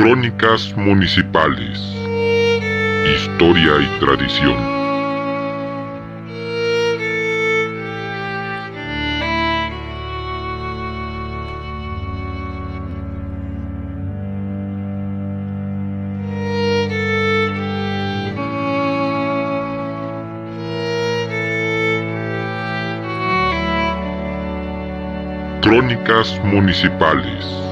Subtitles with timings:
[0.00, 1.78] Crónicas Municipales.
[3.04, 4.56] Historia y tradición.
[25.60, 27.69] Crónicas Municipales.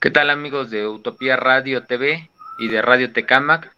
[0.00, 2.30] ¿Qué tal amigos de Utopía Radio TV
[2.60, 3.74] y de Radio Tecamac?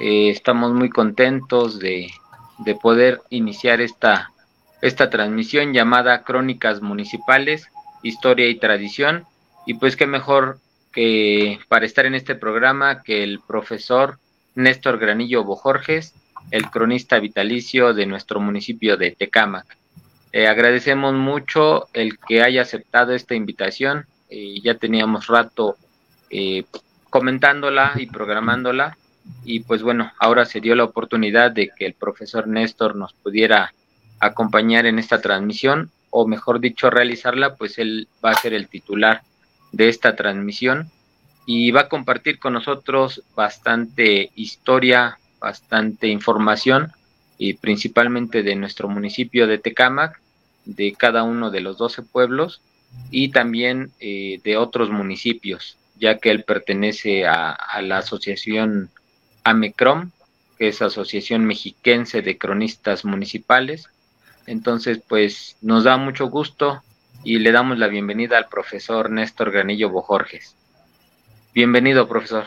[0.00, 2.10] Eh, estamos muy contentos de,
[2.58, 4.32] de, poder iniciar esta,
[4.82, 7.68] esta transmisión llamada Crónicas Municipales,
[8.02, 9.26] Historia y Tradición.
[9.64, 10.58] Y pues qué mejor
[10.90, 14.18] que para estar en este programa que el profesor
[14.56, 16.14] Néstor Granillo Bojorges,
[16.50, 19.76] el cronista vitalicio de nuestro municipio de Tecámac.
[20.32, 24.06] Eh, agradecemos mucho el que haya aceptado esta invitación.
[24.30, 25.76] Eh, ya teníamos rato
[26.30, 26.64] eh,
[27.10, 28.96] comentándola y programándola.
[29.44, 33.74] Y pues bueno, ahora se dio la oportunidad de que el profesor Néstor nos pudiera
[34.20, 39.22] acompañar en esta transmisión, o mejor dicho, realizarla, pues él va a ser el titular
[39.72, 40.90] de esta transmisión
[41.46, 46.92] y va a compartir con nosotros bastante historia, bastante información
[47.38, 50.20] y principalmente de nuestro municipio de Tecámac,
[50.64, 52.60] de cada uno de los 12 pueblos
[53.10, 58.90] y también eh, de otros municipios, ya que él pertenece a, la asociación
[59.44, 60.10] AMECROM,
[60.58, 63.88] que es Asociación Mexiquense de Cronistas Municipales.
[64.46, 66.82] Entonces, pues nos da mucho gusto
[67.24, 70.54] y le damos la bienvenida al profesor Néstor Granillo Bojorges.
[71.52, 72.46] Bienvenido, profesor.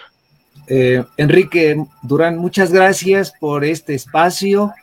[0.67, 4.73] Eh, Enrique Durán, muchas gracias por este espacio.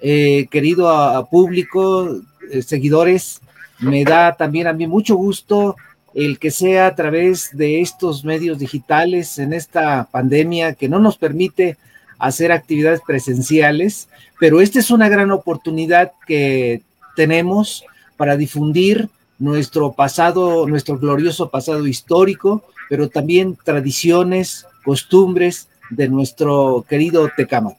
[0.00, 2.20] Eh, querido público,
[2.64, 3.40] seguidores,
[3.80, 5.76] me da también a mí mucho gusto
[6.14, 11.18] el que sea a través de estos medios digitales en esta pandemia que no nos
[11.18, 11.76] permite
[12.18, 14.08] hacer actividades presenciales,
[14.38, 16.82] pero esta es una gran oportunidad que
[17.16, 17.84] tenemos
[18.16, 19.08] para difundir
[19.38, 27.76] nuestro pasado, nuestro glorioso pasado histórico, pero también tradiciones, costumbres de nuestro querido Tecámac.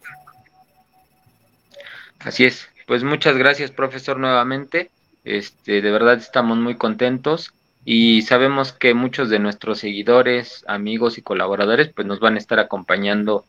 [2.19, 2.67] Así es.
[2.87, 4.91] Pues muchas gracias, profesor, nuevamente.
[5.25, 7.51] Este, de verdad estamos muy contentos
[7.83, 12.59] y sabemos que muchos de nuestros seguidores, amigos y colaboradores pues nos van a estar
[12.59, 13.43] acompañando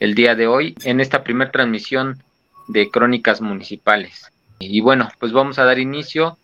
[0.00, 2.22] el día de hoy en esta primera transmisión
[2.66, 4.30] de Crónicas Municipales.
[4.58, 6.36] Y bueno, pues vamos a dar inicio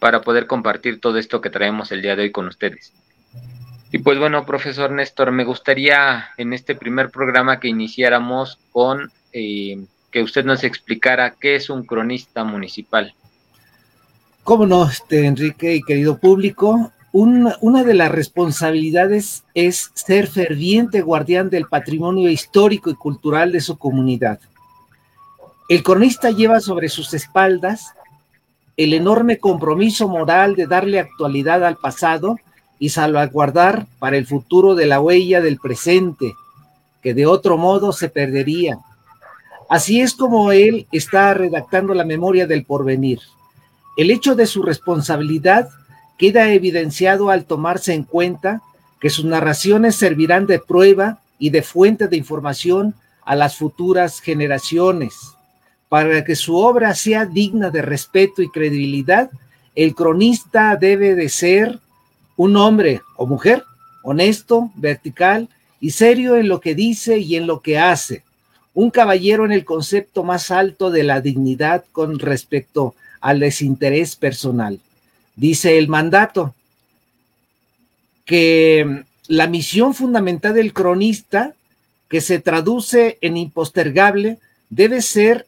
[0.00, 2.92] para poder compartir todo esto que traemos el día de hoy con ustedes.
[3.92, 9.78] Y pues bueno, profesor Néstor, me gustaría en este primer programa que iniciáramos con eh,
[10.10, 13.14] que usted nos explicara qué es un cronista municipal.
[14.48, 21.50] Cómo no, este, Enrique y querido público, una de las responsabilidades es ser ferviente guardián
[21.50, 24.40] del patrimonio histórico y cultural de su comunidad.
[25.68, 27.92] El cronista lleva sobre sus espaldas
[28.78, 32.38] el enorme compromiso moral de darle actualidad al pasado
[32.78, 36.32] y salvaguardar para el futuro de la huella del presente,
[37.02, 38.78] que de otro modo se perdería.
[39.68, 43.20] Así es como él está redactando la memoria del porvenir.
[43.98, 45.70] El hecho de su responsabilidad
[46.18, 48.62] queda evidenciado al tomarse en cuenta
[49.00, 52.94] que sus narraciones servirán de prueba y de fuente de información
[53.24, 55.16] a las futuras generaciones.
[55.88, 59.30] Para que su obra sea digna de respeto y credibilidad,
[59.74, 61.80] el cronista debe de ser
[62.36, 63.64] un hombre o mujer
[64.04, 65.48] honesto, vertical
[65.80, 68.22] y serio en lo que dice y en lo que hace.
[68.78, 74.78] Un caballero en el concepto más alto de la dignidad con respecto al desinterés personal.
[75.34, 76.54] Dice el mandato
[78.24, 81.54] que la misión fundamental del cronista,
[82.08, 84.38] que se traduce en impostergable,
[84.70, 85.46] debe ser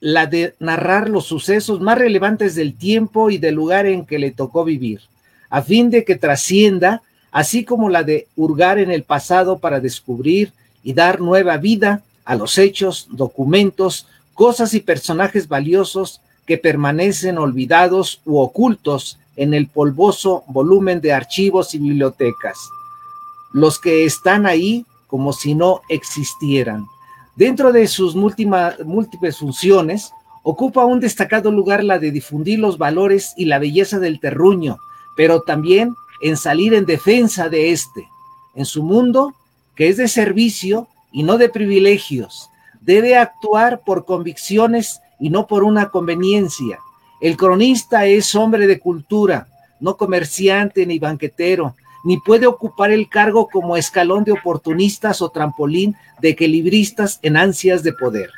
[0.00, 4.30] la de narrar los sucesos más relevantes del tiempo y del lugar en que le
[4.30, 5.02] tocó vivir
[5.50, 7.02] a fin de que trascienda,
[7.32, 12.34] así como la de hurgar en el pasado para descubrir y dar nueva vida a
[12.36, 20.44] los hechos, documentos, cosas y personajes valiosos que permanecen olvidados u ocultos en el polvoso
[20.46, 22.58] volumen de archivos y bibliotecas.
[23.52, 26.86] Los que están ahí como si no existieran.
[27.36, 30.10] Dentro de sus múltiples funciones,
[30.42, 34.78] ocupa un destacado lugar la de difundir los valores y la belleza del terruño,
[35.16, 38.08] pero también en salir en defensa de éste,
[38.54, 39.34] en su mundo
[39.74, 42.50] que es de servicio y no de privilegios.
[42.80, 46.78] Debe actuar por convicciones y no por una conveniencia.
[47.20, 49.46] El cronista es hombre de cultura,
[49.78, 55.94] no comerciante ni banquetero, ni puede ocupar el cargo como escalón de oportunistas o trampolín
[56.20, 58.30] de equilibristas en ansias de poder.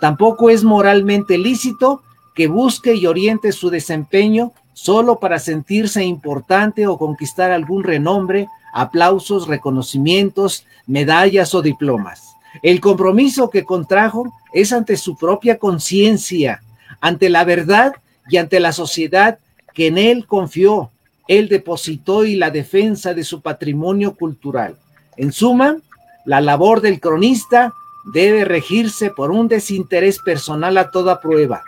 [0.00, 2.02] Tampoco es moralmente lícito
[2.34, 9.48] que busque y oriente su desempeño solo para sentirse importante o conquistar algún renombre, aplausos,
[9.48, 12.34] reconocimientos, medallas o diplomas.
[12.62, 16.62] El compromiso que contrajo es ante su propia conciencia,
[17.00, 17.94] ante la verdad
[18.28, 19.38] y ante la sociedad
[19.74, 20.90] que en él confió,
[21.28, 24.76] él depositó y la defensa de su patrimonio cultural.
[25.16, 25.76] En suma,
[26.24, 27.72] la labor del cronista
[28.12, 31.62] debe regirse por un desinterés personal a toda prueba,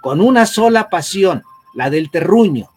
[0.00, 1.42] con una sola pasión,
[1.74, 2.68] la del terruño.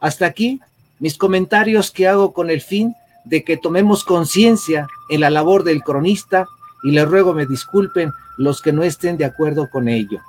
[0.00, 0.60] Hasta aquí
[0.98, 2.94] mis comentarios que hago con el fin
[3.24, 6.46] de que tomemos conciencia en la labor del cronista
[6.82, 10.20] y les ruego me disculpen los que no estén de acuerdo con ello.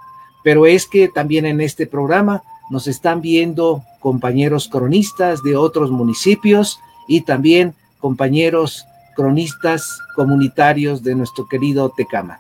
[0.44, 6.80] Pero es que también en este programa nos están viendo compañeros cronistas de otros municipios
[7.08, 12.40] y también compañeros cronistas comunitarios de nuestro querido Tecama.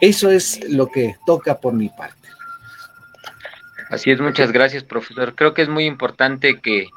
[0.00, 2.28] Eso es lo que toca por mi parte.
[3.90, 5.34] Así es, muchas gracias, profesor.
[5.34, 6.88] Creo que es muy importante que,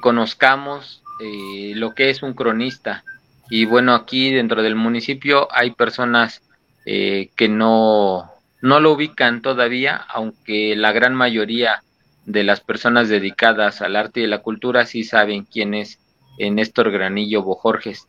[0.00, 3.04] conozcamos eh, lo que es un cronista.
[3.50, 6.42] Y bueno, aquí dentro del municipio hay personas
[6.86, 8.30] eh, que no,
[8.62, 11.82] no lo ubican todavía, aunque la gran mayoría
[12.26, 15.98] de las personas dedicadas al arte y la cultura sí saben quién es
[16.38, 18.08] Néstor Granillo Bojorges.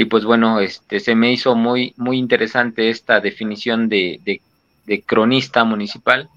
[0.00, 4.20] Y pues bueno, este se me hizo muy, muy interesante esta definición de,
[4.86, 6.28] de, cronista municipal,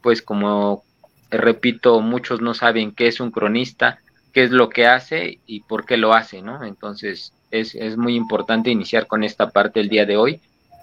[0.00, 0.82] pues como
[1.30, 3.98] repito, muchos no saben qué es un cronista,
[4.32, 6.64] qué es lo que hace y por qué lo hace, ¿no?
[6.64, 10.40] Entonces es, es muy importante iniciar con esta parte el día de hoy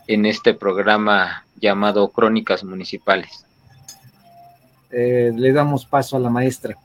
[0.07, 3.45] en este programa llamado Crónicas Municipales.
[4.91, 6.75] Eh, le damos paso a la maestra.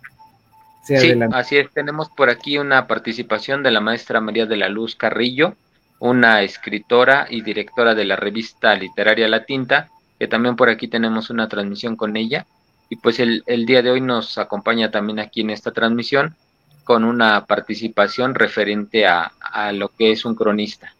[0.83, 0.97] sí,
[1.33, 1.71] así es.
[1.73, 5.55] Tenemos por aquí una participación de la maestra María de la Luz Carrillo,
[6.01, 9.89] una escritora y directora de la revista literaria La Tinta,
[10.19, 12.47] que también por aquí tenemos una transmisión con ella.
[12.91, 16.37] Y pues el, el día de hoy nos acompaña también aquí en esta transmisión
[16.85, 20.95] con una participación referente a, a lo que es un cronista.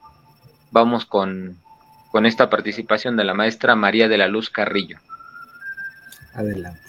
[0.71, 1.59] Vamos con,
[2.11, 4.99] con esta participación de la maestra María de la Luz Carrillo.
[6.35, 6.81] Adelante.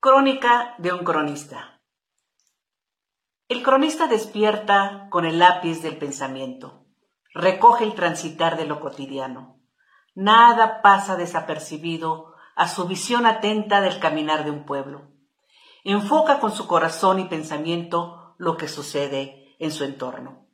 [0.00, 1.80] Crónica de un cronista.
[3.48, 6.86] El cronista despierta con el lápiz del pensamiento,
[7.32, 9.60] recoge el transitar de lo cotidiano.
[10.14, 15.13] Nada pasa desapercibido a su visión atenta del caminar de un pueblo.
[15.84, 20.46] Enfoca con su corazón y pensamiento lo que sucede en su entorno.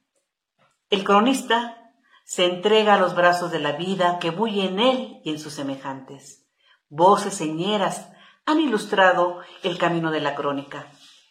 [0.91, 1.93] El cronista
[2.25, 5.55] se entrega a los brazos de la vida que bulle en él y en sus
[5.55, 6.49] semejantes.
[6.89, 8.11] Voces señeras
[8.45, 10.91] han ilustrado el camino de la crónica,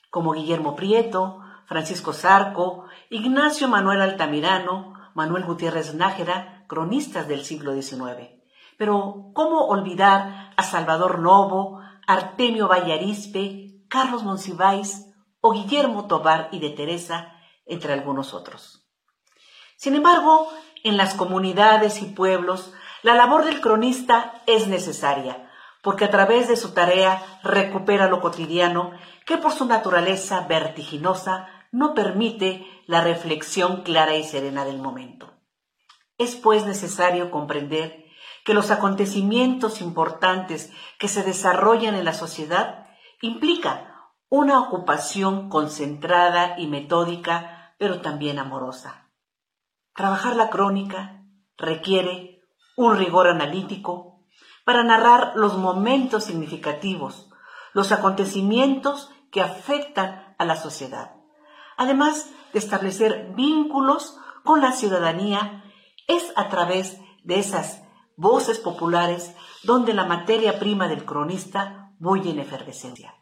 [0.10, 8.30] como Guillermo Prieto, Francisco Zarco, Ignacio Manuel Altamirano, Manuel Gutiérrez Nájera, cronistas del siglo XIX.
[8.78, 15.08] Pero, ¿cómo olvidar a Salvador Novo, Artemio Vallarispe, Carlos Monsiváis
[15.42, 17.34] o Guillermo Tobar y de Teresa,
[17.66, 18.88] entre algunos otros?
[19.78, 20.48] Sin embargo,
[20.84, 25.50] en las comunidades y pueblos, la labor del cronista es necesaria,
[25.82, 28.92] porque a través de su tarea recupera lo cotidiano
[29.26, 35.34] que por su naturaleza vertiginosa no permite la reflexión clara y serena del momento.
[36.18, 38.06] Es pues necesario comprender
[38.44, 42.89] que los acontecimientos importantes que se desarrollan en la sociedad
[43.22, 43.88] implican
[44.30, 49.10] una ocupación concentrada y metódica, pero también amorosa.
[49.96, 51.24] Trabajar la crónica
[51.58, 52.42] requiere
[52.78, 54.24] un rigor analítico
[54.64, 57.30] para narrar los momentos significativos,
[57.74, 61.16] los acontecimientos que afectan a la sociedad.
[61.76, 65.64] Además de establecer vínculos con la ciudadanía,
[66.08, 67.84] es a través de esas
[68.16, 73.14] voces populares donde la materia prima del cronista bulle en efervescencia.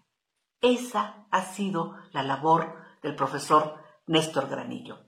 [0.61, 3.75] Esa ha sido la labor del profesor
[4.07, 5.07] Néstor Granillo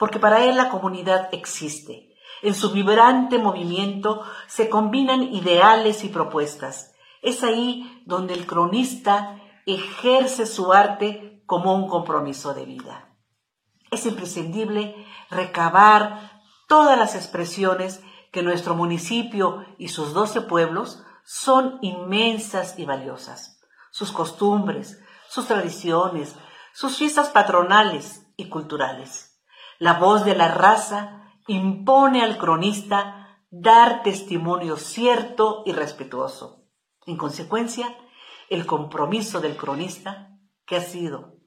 [0.00, 2.16] porque para él la comunidad existe.
[2.40, 6.94] En su vibrante movimiento se combinan ideales y propuestas.
[7.20, 13.14] Es ahí donde el cronista ejerce su arte como un compromiso de vida.
[13.90, 14.96] Es imprescindible
[15.28, 18.02] recabar todas las expresiones
[18.32, 23.60] que nuestro municipio y sus doce pueblos son inmensas y valiosas.
[23.90, 26.36] Sus costumbres, sus tradiciones,
[26.72, 29.40] sus fiestas patronales y culturales.
[29.78, 36.64] La voz de la raza impone al cronista dar testimonio cierto y respetuoso.
[37.06, 37.96] En consecuencia,
[38.48, 40.36] el compromiso del cronista,
[40.66, 41.38] que ha sido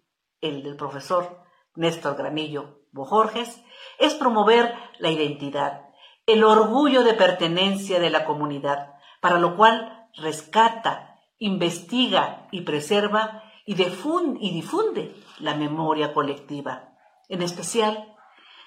[0.42, 1.42] el del profesor
[1.76, 3.64] Néstor Gramillo Bojorges,
[4.00, 5.90] es promover la identidad,
[6.26, 8.93] el orgullo de pertenencia de la comunidad,
[9.24, 16.98] para lo cual rescata, investiga y preserva y, difunde la memoria colectiva,
[17.30, 18.18] en especial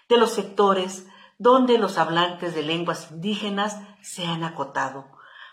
[0.08, 5.04] de los sectores donde los hablantes de lenguas indígenas se han acotado,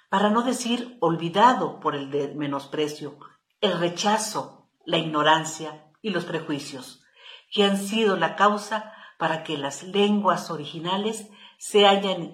[0.08, 3.18] para no decir olvidado por el menosprecio,
[3.60, 7.04] el rechazo, la ignorancia y los prejuicios,
[7.52, 11.82] que han sido la causa para que las lenguas originales se,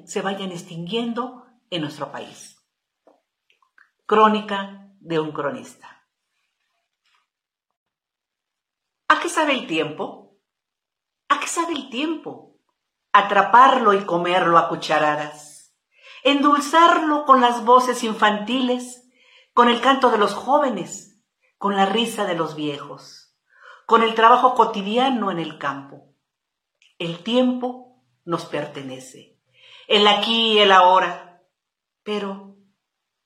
[0.06, 2.59] se vayan extinguiendo en nuestro país.
[4.10, 6.04] Crónica de un cronista.
[9.08, 10.36] ¿A qué sabe el tiempo?
[11.28, 12.58] ¿A qué sabe el tiempo?
[13.14, 15.76] Atraparlo y comerlo a cucharadas,
[16.24, 19.08] endulzarlo con las voces infantiles,
[19.54, 21.22] con el canto de los jóvenes,
[21.60, 23.38] con la risa de los viejos,
[23.86, 26.16] con el trabajo cotidiano en el campo.
[26.98, 29.38] El tiempo nos pertenece,
[29.88, 31.44] el aquí y el ahora,
[32.02, 32.49] pero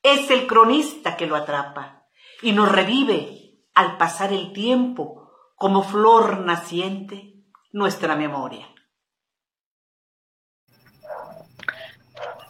[0.04, 2.04] es el cronista que lo atrapa
[2.42, 7.36] y nos revive al pasar el tiempo como flor naciente
[7.72, 8.68] nuestra memoria.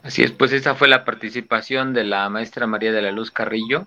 [0.01, 3.85] Así es, pues esa fue la participación de la maestra María de la Luz Carrillo,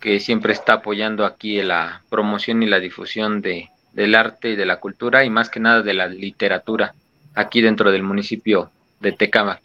[0.00, 4.66] que siempre está apoyando aquí la promoción y la difusión de, del arte y de
[4.66, 6.94] la cultura y más que nada de la literatura
[7.34, 8.70] aquí dentro del municipio
[9.00, 9.62] de Tecámac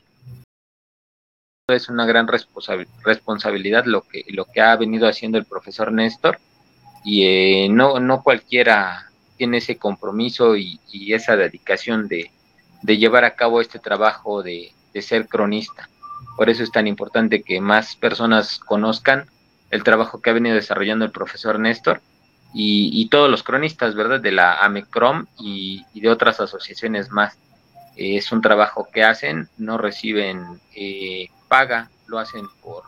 [1.68, 6.40] es una gran responsabilidad lo que, lo que ha venido haciendo el profesor Néstor
[7.04, 10.80] y eh, no, no cualquiera tiene ese compromiso y,
[11.14, 12.32] esa dedicación de,
[12.86, 15.90] llevar a cabo este trabajo de, ser cronista.
[16.38, 19.26] Por eso es tan importante que más personas conozcan
[19.72, 22.02] el trabajo que ha venido desarrollando el profesor Néstor
[22.54, 24.20] y, todos los cronistas, ¿verdad?
[24.20, 27.38] De la AMECROM y, de otras asociaciones más.
[27.96, 32.84] es un trabajo que hacen, no reciben eh, paga, lo hacen por,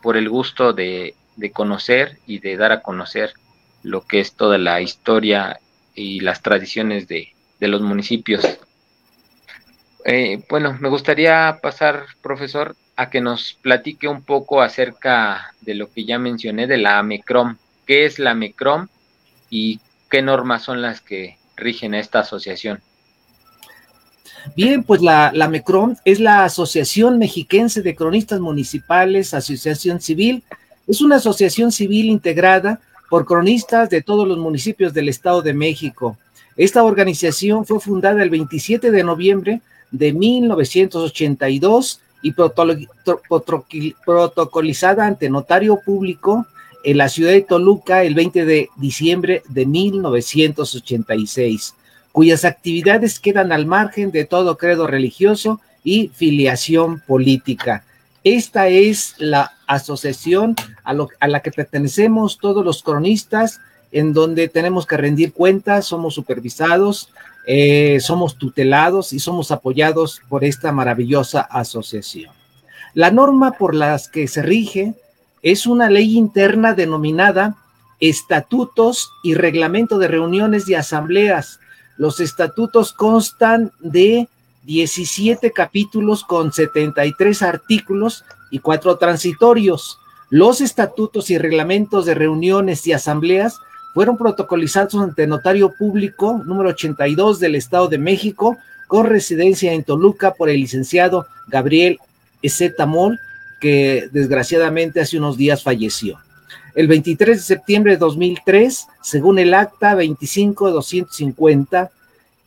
[0.00, 1.16] por el gusto de,
[1.52, 3.34] conocer y de dar a conocer
[3.82, 5.58] lo que es toda la historia
[5.96, 8.46] y las tradiciones de, los municipios.
[10.04, 15.90] Eh, bueno, me gustaría pasar, profesor, a que nos platique un poco acerca de lo
[15.90, 17.56] que ya mencioné de la AMECROM.
[17.84, 18.86] ¿Qué es la AMECROM
[19.50, 22.80] y qué normas son las que rigen a esta asociación?
[24.56, 30.44] Bien, pues la, la MECROM es la Asociación Mexiquense de Cronistas Municipales, Asociación Civil.
[30.86, 36.18] Es una asociación civil integrada por cronistas de todos los municipios del Estado de México.
[36.56, 39.60] Esta organización fue fundada el 27 de noviembre
[39.90, 42.32] de 1982 y
[44.04, 46.46] protocolizada ante notario público
[46.84, 51.74] en la ciudad de Toluca el 20 de diciembre de 1986
[52.14, 57.82] cuyas actividades quedan al margen de todo credo religioso y filiación política.
[58.22, 60.54] Esta es la asociación
[60.84, 60.94] a,
[61.26, 67.08] la que pertenecemos todos los cronistas, en donde tenemos que rendir cuentas, somos supervisados,
[67.48, 72.32] eh, somos tutelados y somos apoyados por esta maravillosa asociación.
[72.94, 74.94] La norma por la que se rige
[75.42, 77.56] es una ley interna denominada
[77.98, 81.58] Estatutos y Reglamento de Reuniones y Asambleas
[81.96, 84.28] los estatutos constan de
[84.64, 89.98] 17 capítulos con 73 artículos y cuatro transitorios.
[90.30, 93.58] Los estatutos y reglamentos de reuniones y asambleas
[93.92, 98.56] fueron protocolizados ante notario público número 82 del Estado de México
[98.88, 101.98] con residencia en Toluca por el licenciado Gabriel
[102.42, 102.86] Z.
[102.86, 103.18] Mol,
[103.60, 106.18] que desgraciadamente hace unos días falleció
[106.74, 111.90] el 23 de septiembre de 2003, según el acta 25250.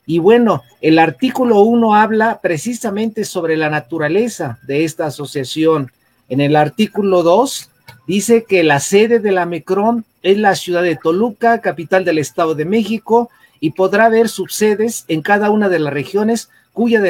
[0.05, 5.91] Y bueno, el artículo 1 habla precisamente sobre la naturaleza de esta asociación.
[6.29, 7.69] En el artículo 2
[8.05, 12.55] dice que la sede de la MECRON es la ciudad de Toluca, capital del Estado
[12.55, 13.29] de México,
[13.59, 17.01] y podrá haber subsedes en cada una de las regiones cuya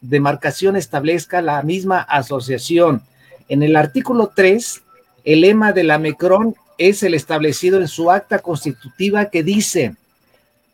[0.00, 3.02] demarcación establezca la misma asociación.
[3.48, 4.82] En el artículo 3,
[5.24, 9.96] el lema de la MECRON es el establecido en su acta constitutiva que dice,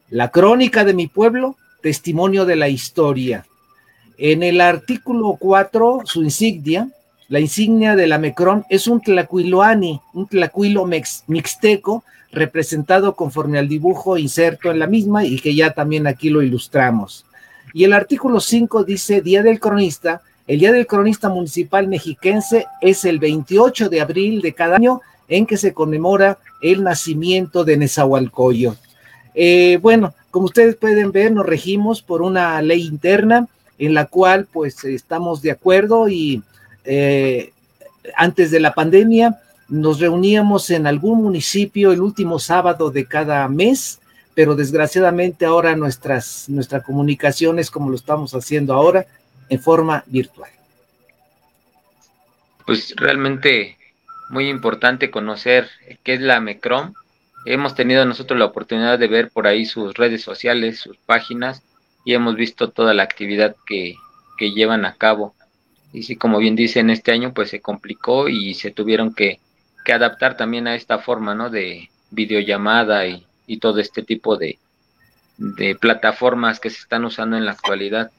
[0.08, 3.46] la crónica de mi pueblo, testimonio de la historia.
[4.18, 6.88] En el artículo 4, su insignia,
[7.28, 10.84] la insignia de la Mecrón es un tlacuiloani, un tlacuilo
[11.26, 16.42] mixteco, representado conforme al dibujo inserto en la misma y que ya también aquí lo
[16.42, 17.24] ilustramos.
[17.72, 23.04] Y el artículo 5 dice, Día del Cronista, el Día del Cronista Municipal Mexiquense es
[23.04, 28.78] el 28 de abril de cada año en que se conmemora el nacimiento de Nezahualcóyotl.
[29.34, 34.46] Eh, bueno, como ustedes pueden ver, nos regimos por una ley interna en la cual
[34.52, 36.42] pues estamos de acuerdo y
[36.84, 37.52] eh,
[38.16, 44.00] antes de la pandemia nos reuníamos en algún municipio el último sábado de cada mes,
[44.34, 49.06] pero desgraciadamente ahora nuestras, nuestra comunicación es como lo estamos haciendo ahora,
[49.48, 50.50] en forma virtual.
[52.66, 53.76] Pues realmente
[54.30, 55.68] muy importante conocer
[56.02, 56.94] qué es la MECROM.
[57.44, 61.62] Hemos tenido nosotros la oportunidad de ver por ahí sus redes sociales, sus páginas,
[62.04, 63.96] y hemos visto toda la actividad que,
[64.38, 65.34] que llevan a cabo.
[65.92, 69.40] Y sí, como bien dice, en este año pues se complicó y se tuvieron que,
[69.84, 71.50] que adaptar también a esta forma, ¿no?
[71.50, 74.58] De videollamada y, y todo este tipo de,
[75.36, 78.10] de plataformas que se están usando en la actualidad.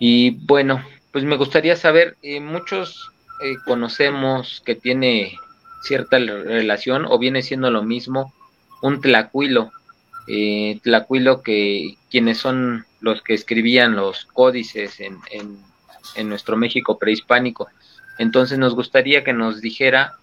[0.00, 3.10] Y bueno, pues me gustaría saber, eh, muchos
[3.40, 5.38] eh, conocemos que tiene
[5.82, 8.32] cierta relación o viene siendo lo mismo
[8.80, 9.72] un tlacuilo,
[10.26, 17.68] eh, tlacuilo que quienes son los que escribían los códices en, en, nuestro México prehispánico.
[18.18, 20.14] Entonces nos gustaría que nos dijera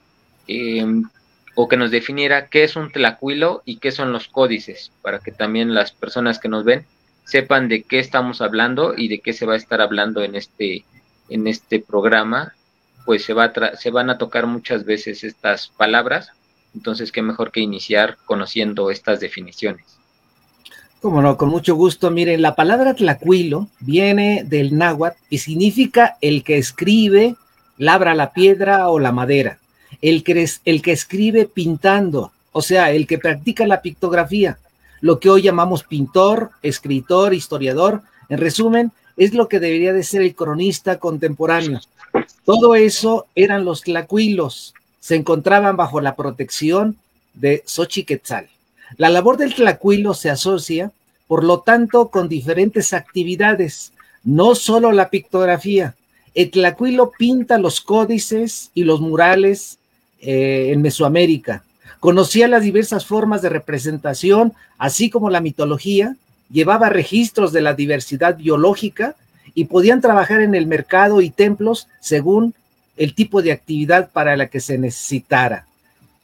[0.47, 0.85] eh,
[1.55, 5.31] o que nos definiera qué es un tlacuilo y qué son los códices, para que
[5.31, 6.85] también las personas que nos ven
[7.25, 10.85] sepan de qué estamos hablando y de qué se va a estar hablando en este,
[11.29, 12.53] en este programa,
[13.05, 16.31] pues se, va se van a tocar muchas veces estas palabras,
[16.73, 19.85] entonces qué mejor que iniciar conociendo estas definiciones.
[21.01, 22.11] Como no, con mucho gusto.
[22.11, 27.35] Miren, la palabra tlacuilo viene del náhuatl y significa el que escribe,
[27.77, 29.57] labra la piedra o la madera,
[30.03, 34.59] el que, el que escribe pintando, o sea, el que practica la pictografía,
[35.01, 40.21] lo que hoy llamamos pintor, escritor, historiador, en resumen, es lo que debería de ser
[40.21, 41.79] el cronista contemporáneo.
[42.45, 46.97] Todo eso eran los tlacuilos, se encontraban bajo la protección
[47.33, 48.49] de Xochiquetzal.
[48.97, 50.91] La labor del tlacuilo se asocia,
[51.27, 53.93] por lo tanto, con diferentes actividades,
[54.23, 55.95] no solo la pictografía.
[56.35, 59.77] El tlacuilo pinta los códices y los murales
[60.19, 61.63] eh, en Mesoamérica.
[61.99, 66.15] Conocía las diversas formas de representación, así como la mitología,
[66.51, 69.15] llevaba registros de la diversidad biológica
[69.53, 72.53] y podían trabajar en el mercado y templos según
[72.97, 75.65] el tipo de actividad para la que se necesitara.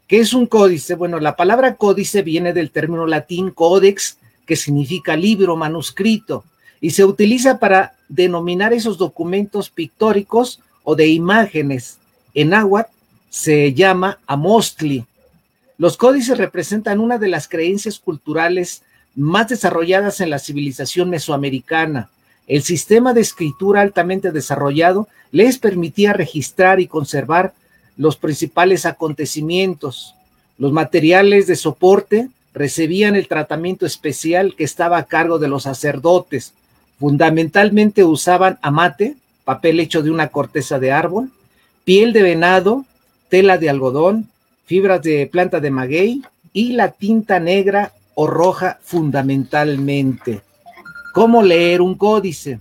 [0.07, 0.95] ¿Qué es un códice?
[0.95, 6.45] Bueno, la palabra códice viene del término latín codex, que significa libro, manuscrito,
[6.79, 11.97] y se utiliza para denominar esos documentos pictóricos o de imágenes.
[12.33, 12.87] En agua
[13.29, 15.05] se llama amostli.
[15.77, 18.83] Los códices representan una de las creencias culturales
[19.15, 22.09] más desarrolladas en la civilización mesoamericana.
[22.47, 27.53] El sistema de escritura altamente desarrollado les permitía registrar y conservar
[27.97, 30.15] los principales acontecimientos.
[30.57, 36.53] Los materiales de soporte recibían el tratamiento especial que estaba a cargo de los sacerdotes.
[36.99, 41.31] Fundamentalmente usaban amate, papel hecho de una corteza de árbol,
[41.83, 42.85] piel de venado,
[43.29, 44.29] tela de algodón,
[44.65, 46.21] fibras de planta de maguey
[46.53, 50.41] y la tinta negra o roja fundamentalmente.
[51.17, 52.59] ¿Cómo leer un códice?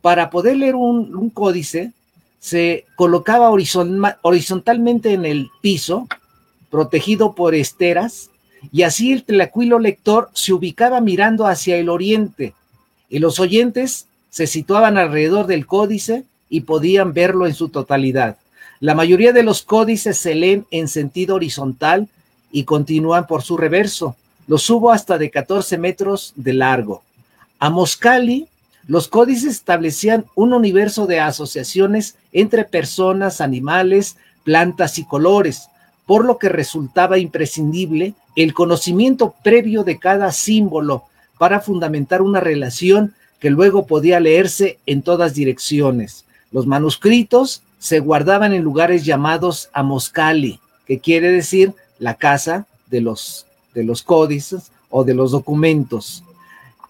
[0.00, 1.92] Para poder leer un, códice,
[2.38, 6.08] se colocaba horizontalmente en el piso,
[6.70, 8.30] protegido por esteras,
[8.72, 12.54] y así el tlacuilo lector se ubicaba mirando hacia el oriente,
[13.10, 18.38] y los oyentes se situaban alrededor del códice y podían verlo en su totalidad.
[18.80, 22.08] La mayoría de los códices se leen en sentido horizontal
[22.50, 24.16] y continúan por su reverso.
[24.46, 27.02] Los subo hasta de 14 metros de largo.
[27.60, 28.48] A Moscali
[28.86, 35.68] los códices establecían un universo de asociaciones entre personas, animales, plantas y colores,
[36.06, 41.04] por lo que resultaba imprescindible el conocimiento previo de cada símbolo
[41.38, 46.24] para fundamentar una relación que luego podía leerse en todas direcciones.
[46.50, 53.46] Los manuscritos se guardaban en lugares llamados amoscali, que quiere decir la casa de los,
[53.74, 56.24] de los códices o de los documentos.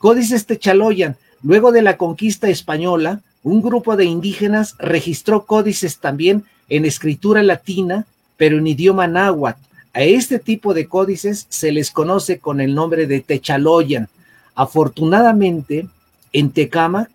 [0.00, 6.84] Códices Techaloyan Luego de la conquista española, un grupo de indígenas registró códices también en
[6.84, 9.60] escritura latina, pero en idioma náhuatl.
[9.94, 14.08] A este tipo de códices se les conoce con el nombre de Techaloyan.
[14.54, 15.88] Afortunadamente,
[16.32, 17.08] en Tecama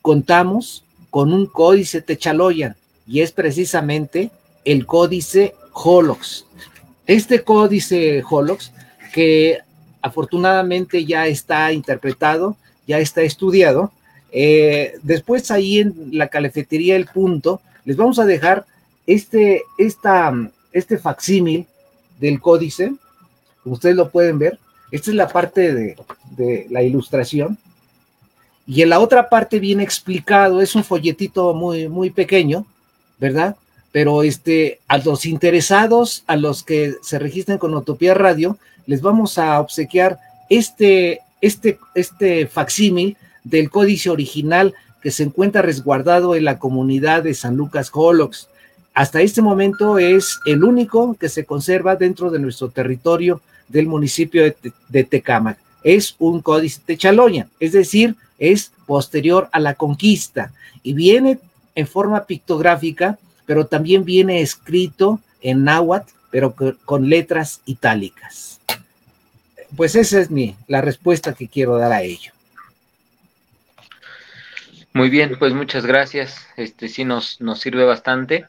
[0.00, 2.74] contamos con un códice Techaloyan
[3.06, 4.30] y es precisamente
[4.64, 6.46] el códice Holox.
[7.06, 8.72] Este códice Holox,
[9.12, 9.60] que
[10.06, 13.92] afortunadamente ya está interpretado, ya está estudiado.
[14.32, 18.66] Eh, después ahí en la cafetería El Punto, les vamos a dejar
[19.06, 20.32] este, esta,
[20.72, 21.66] este facsímil
[22.20, 22.92] del códice,
[23.62, 24.58] como ustedes lo pueden ver,
[24.90, 25.96] esta es la parte de,
[26.36, 27.58] de la ilustración,
[28.66, 32.66] y en la otra parte viene explicado, es un folletito muy, muy pequeño,
[33.18, 33.56] ¿verdad?
[33.92, 39.38] Pero este, a los interesados, a los que se registren con Utopía Radio, les vamos
[39.38, 40.18] a obsequiar
[40.48, 47.34] este, este, este facsímil del códice original que se encuentra resguardado en la comunidad de
[47.34, 48.48] San Lucas Holox.
[48.94, 54.42] Hasta este momento es el único que se conserva dentro de nuestro territorio del municipio
[54.42, 54.56] de,
[54.88, 55.58] de Tecámac.
[55.84, 61.38] Es un códice de Chaloña, es decir, es posterior a la conquista y viene
[61.74, 68.60] en forma pictográfica, pero también viene escrito en náhuatl, pero con letras itálicas.
[69.74, 72.32] Pues esa es mi, la respuesta que quiero dar a ello.
[74.92, 76.46] Muy bien, pues muchas gracias.
[76.56, 78.46] Este sí nos, nos sirve bastante.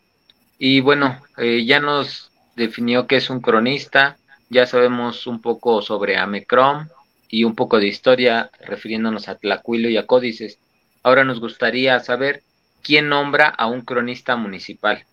[0.59, 4.17] Y bueno, eh, ya nos definió que es un cronista,
[4.49, 6.87] ya sabemos un poco sobre Amecrom,
[7.29, 10.59] y un poco de historia refiriéndonos a Tlacuilo y a códices.
[11.03, 12.43] Ahora nos gustaría saber
[12.81, 15.03] quién nombra a un cronista municipal.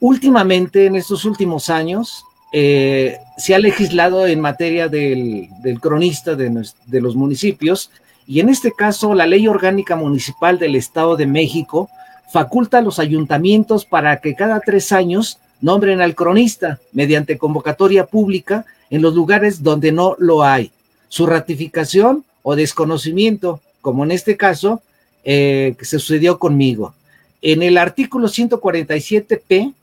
[0.00, 5.48] Últimamente, en estos últimos años, eh, se ha legislado en materia del,
[5.80, 7.90] cronista de, de, los municipios
[8.26, 11.90] y en este caso la ley orgánica municipal del Estado de México
[12.32, 18.64] faculta a los ayuntamientos para que cada tres años nombren al cronista mediante convocatoria pública
[18.90, 20.72] en los lugares donde no lo hay.
[21.08, 24.82] Su ratificación o desconocimiento, como en este caso,
[25.24, 26.94] eh, que se sucedió conmigo.
[27.42, 29.74] En el artículo 147p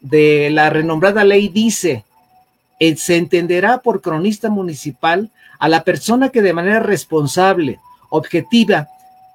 [0.00, 2.04] de la renombrada ley dice,
[2.78, 7.80] eh, se entenderá por cronista municipal a la persona que de manera responsable,
[8.10, 8.88] objetiva,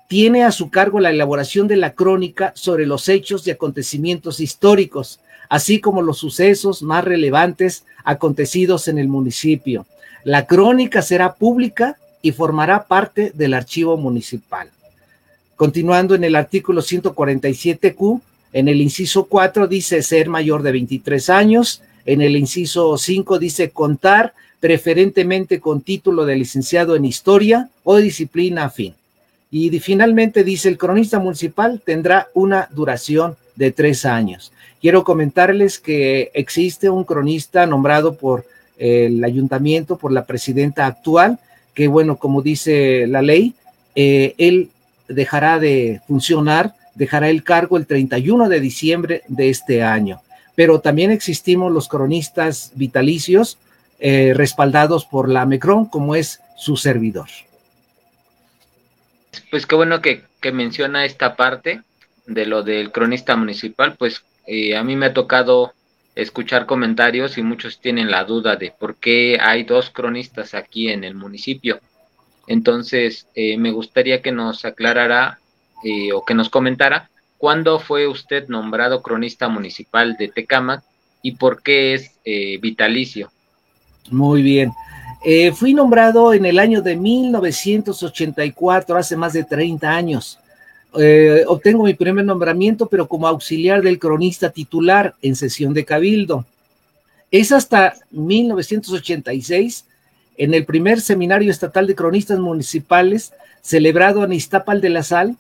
[0.08, 5.21] tiene a su cargo la elaboración de la crónica sobre los hechos y acontecimientos históricos,
[5.50, 9.86] así como los sucesos más relevantes acontecidos en el municipio.
[10.24, 14.69] La crónica será pública y formará parte del archivo municipal.
[15.56, 18.21] Continuando en el artículo 147Q,
[18.53, 23.69] en el inciso 4 dice ser mayor de 23 años, en el inciso 5 dice
[23.69, 28.93] contar preferentemente con título de licenciado en historia o disciplina afín.
[29.49, 34.51] Y finalmente dice el cronista municipal tendrá una duración de tres años.
[34.81, 38.45] Quiero comentarles que existe un cronista nombrado por
[38.77, 41.37] el ayuntamiento, por la presidenta actual,
[41.73, 43.53] que bueno, como dice la ley,
[43.95, 44.69] eh, él
[45.07, 50.21] dejará de funcionar, dejará el cargo el 31 de diciembre de este año.
[50.56, 53.58] Pero también existimos los cronistas vitalicios
[53.99, 57.30] eh, respaldados por la MECRON, como es su servidor.
[59.49, 61.82] Pues qué bueno que, menciona esta parte
[62.25, 65.73] de lo del cronista municipal, pues eh, a mí me ha tocado
[66.15, 71.04] escuchar comentarios y muchos tienen la duda de por qué hay dos cronistas aquí en
[71.04, 71.80] el municipio.
[72.47, 75.40] Entonces, eh, me gustaría que nos aclarara
[75.83, 80.83] eh, o que nos comentara cuándo fue usted nombrado cronista municipal de Tecámac
[81.21, 82.11] y por qué es
[82.61, 83.31] vitalicio.
[84.09, 84.71] Muy bien.
[85.53, 90.39] fui nombrado en el año de 1984, hace más de 30 años.
[90.97, 96.45] Eh, obtengo mi primer nombramiento, pero como auxiliar del cronista titular en sesión de cabildo.
[97.29, 99.85] Es hasta 1986,
[100.37, 105.37] en el primer seminario estatal de cronistas municipales, celebrado en Iztapal de la Sal,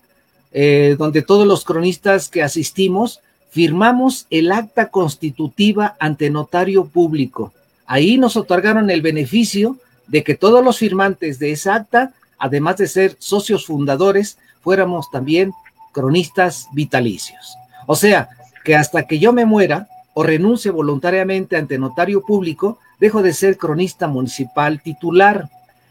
[0.51, 7.53] eh, donde todos los cronistas que asistimos firmamos el acta constitutiva ante notario público.
[7.85, 12.87] Ahí nos otorgaron el beneficio de que todos los firmantes de esa acta, además de
[12.87, 15.53] ser socios fundadores, fuéramos también
[15.91, 17.55] cronistas vitalicios.
[17.87, 18.29] O sea,
[18.63, 23.57] que hasta que yo me muera o renuncie voluntariamente ante notario público, dejo de ser
[23.57, 25.49] cronista municipal titular.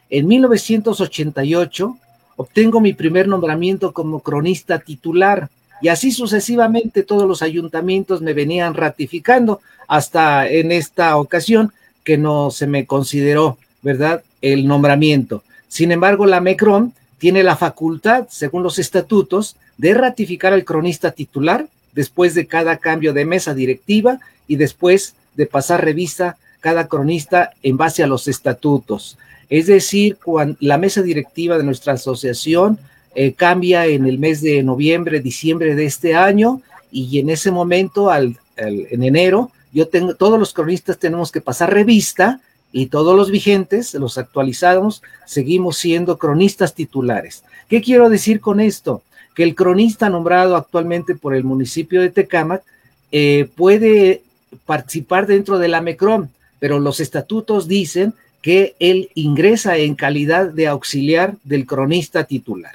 [0.08, 1.96] En 1988
[2.40, 5.50] obtengo mi primer nombramiento como cronista titular
[5.82, 11.70] y así sucesivamente todos los ayuntamientos me venían ratificando hasta en esta ocasión
[12.02, 15.42] que no se me consideró, ¿verdad?, el nombramiento.
[15.68, 21.66] Sin embargo, la MECRON tiene la facultad, según los estatutos, de ratificar al cronista titular
[21.92, 27.76] después de cada cambio de mesa directiva y después de pasar revista cada cronista en
[27.76, 29.18] base a los estatutos.
[29.50, 30.16] Es decir,
[30.60, 32.78] la mesa directiva de nuestra asociación
[33.16, 38.10] eh, cambia en el mes de noviembre, diciembre de este año y en ese momento,
[38.10, 42.40] al, en enero, yo tengo, todos los cronistas tenemos que pasar revista
[42.72, 47.42] y todos los vigentes, los actualizados, seguimos siendo cronistas titulares.
[47.68, 49.02] ¿Qué quiero decir con esto?
[49.34, 52.62] Que el cronista nombrado actualmente por el municipio de Tecámac
[53.10, 54.22] eh, puede
[54.66, 56.28] participar dentro de la MECROM,
[56.60, 62.74] pero los estatutos dicen que él ingresa en calidad de auxiliar del cronista titular.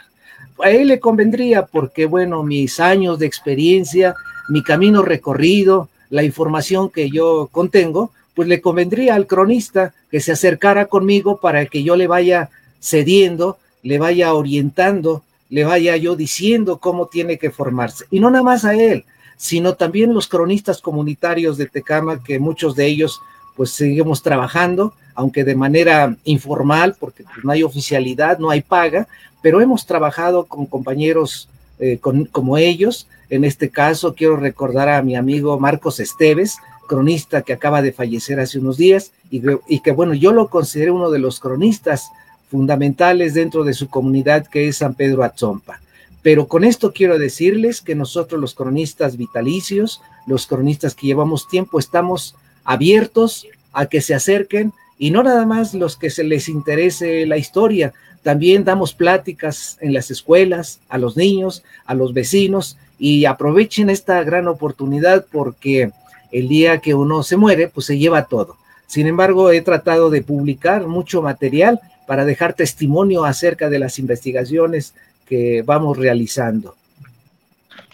[0.63, 4.15] A él le convendría porque, bueno, mis años de experiencia,
[4.47, 10.31] mi camino recorrido, la información que yo contengo, pues le convendría al cronista que se
[10.31, 12.49] acercara conmigo para que yo le vaya
[12.79, 18.05] cediendo, le vaya orientando, le vaya yo diciendo cómo tiene que formarse.
[18.11, 19.05] Y no nada más a él,
[19.37, 23.21] sino también los cronistas comunitarios de Tecama, que muchos de ellos
[23.55, 29.07] pues seguimos trabajando, aunque de manera informal, porque pues, no hay oficialidad, no hay paga,
[29.41, 31.99] pero hemos trabajado con compañeros eh,
[32.31, 33.07] como ellos.
[33.29, 38.39] En este caso, quiero recordar a mi amigo Marcos Esteves, cronista que acaba de fallecer
[38.39, 42.09] hace unos días, y, y que bueno, yo lo considero uno de los cronistas
[42.51, 45.79] fundamentales dentro de su comunidad, que es San Pedro Atzompa.
[46.21, 51.77] Pero con esto quiero decirles que nosotros los cronistas vitalicios, los cronistas que llevamos tiempo,
[51.77, 57.25] estamos abiertos a que se acerquen y no nada más los que se les interese
[57.25, 63.25] la historia, también damos pláticas en las escuelas, a los niños, a los vecinos y
[63.25, 65.91] aprovechen esta gran oportunidad porque
[66.31, 68.57] el día que uno se muere, pues se lleva todo.
[68.87, 74.93] Sin embargo, he tratado de publicar mucho material para dejar testimonio acerca de las investigaciones
[75.27, 76.75] que vamos realizando.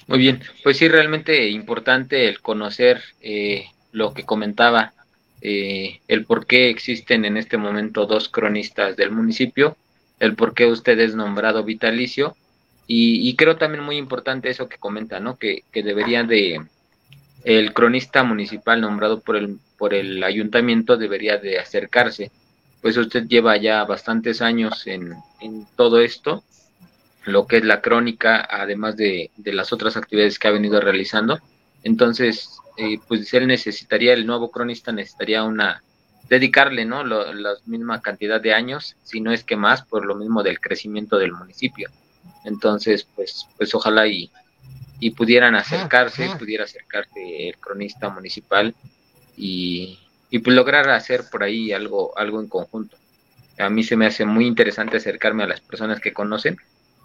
[0.07, 4.93] Muy bien, pues sí, realmente importante el conocer eh, lo que comentaba,
[5.41, 9.75] eh, el por qué existen en este momento dos cronistas del municipio,
[10.19, 12.35] el por qué usted es nombrado vitalicio,
[12.93, 15.37] y, creo también muy importante eso que comenta, ¿no?
[15.37, 16.59] Que, que debería de,
[17.43, 22.31] el cronista municipal nombrado por el, por el ayuntamiento debería de acercarse,
[22.81, 26.43] pues usted lleva ya bastantes años en, en todo esto,
[27.25, 31.39] lo que es la crónica, además de, de las otras actividades que ha venido realizando,
[31.83, 32.60] entonces
[33.07, 35.83] pues él necesitaría, el nuevo cronista necesitaría una,
[36.29, 37.03] dedicarle, ¿no?
[37.03, 41.17] la misma cantidad de años, si no es que más, por lo mismo del crecimiento
[41.17, 41.89] del municipio.
[42.45, 44.31] Entonces, pues, pues ojalá y,
[44.99, 48.73] y pudieran acercarse, pudiera acercarse el cronista municipal
[49.35, 52.97] y, y pues lograr hacer por ahí algo, algo en conjunto.
[53.59, 56.57] A mí se me hace muy interesante acercarme a las personas que conocen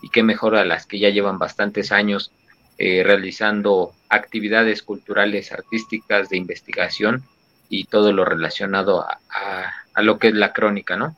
[0.02, 2.30] y qué mejor a las que ya llevan bastantes años
[2.78, 7.24] eh, realizando actividades culturales, artísticas, de investigación
[7.70, 11.16] y todo lo relacionado a, lo que es la crónica, ¿no?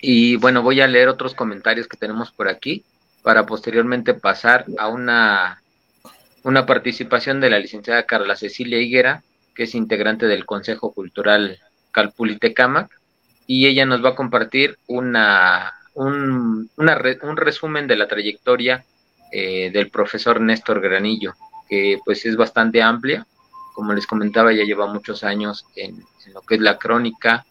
[0.00, 2.84] Y bueno, voy a leer otros comentarios que tenemos por aquí
[3.22, 5.62] para posteriormente pasar a una,
[6.42, 9.22] una participación de la licenciada Carla Cecilia Higuera,
[9.54, 11.58] que es integrante del Consejo Cultural
[11.92, 12.90] Calpulitecamac,
[13.46, 18.84] y ella nos va a compartir una, un, un resumen de la trayectoria
[19.32, 21.34] eh, del profesor Néstor Granillo,
[21.68, 23.26] que pues es bastante amplia.
[23.74, 27.46] Como les comentaba, ya lleva muchos años en, lo que es la crónica,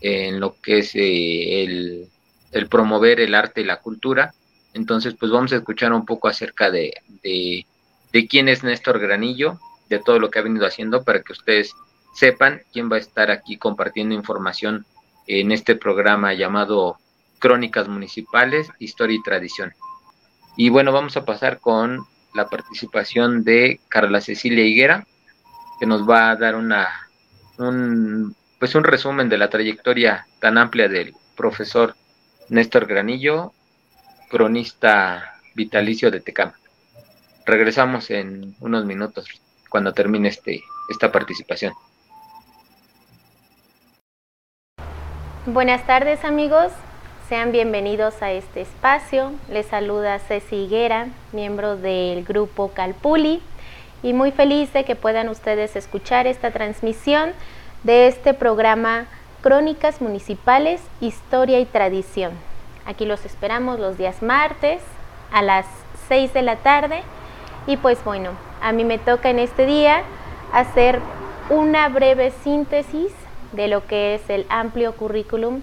[0.00, 2.08] en lo que es eh,
[2.52, 4.32] el, promover el arte y la cultura.
[4.74, 9.98] Entonces, pues vamos a escuchar un poco acerca de, de, quién es Néstor Granillo, de
[9.98, 11.72] todo lo que ha venido haciendo, para que ustedes
[12.14, 14.86] sepan quién va a estar aquí compartiendo información
[15.26, 16.98] en este programa llamado
[17.38, 19.72] Crónicas Municipales, Historia y Tradición.
[20.60, 25.06] Y bueno, vamos a pasar con la participación de Carla Cecilia Higuera,
[25.78, 26.88] que nos va a dar una
[27.58, 31.94] un, pues un resumen de la trayectoria tan amplia del profesor
[32.48, 33.52] Néstor Granillo,
[34.28, 36.58] cronista vitalicio de Tecama.
[37.46, 39.28] Regresamos en unos minutos
[39.68, 41.72] cuando termine este, esta participación.
[45.46, 46.72] Buenas tardes amigos,
[47.28, 49.32] sean bienvenidos a este espacio.
[49.50, 53.42] Les saluda Ceci Higuera, miembro del grupo Calpuli,
[54.02, 57.32] y muy feliz de que puedan ustedes escuchar esta transmisión
[57.82, 59.04] de este programa
[59.42, 62.32] Crónicas Municipales, Historia y Tradición.
[62.86, 64.80] Aquí los esperamos los días martes
[65.30, 65.66] a las
[66.08, 67.02] 6 de la tarde
[67.66, 68.30] y pues bueno,
[68.62, 70.02] a mí me toca en este día
[70.54, 70.98] hacer
[71.50, 73.12] una breve síntesis
[73.52, 75.60] de lo que es el amplio currículum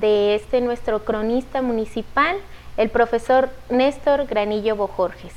[0.00, 2.36] de este nuestro cronista municipal,
[2.76, 5.32] el profesor Néstor Granillo Bojorges.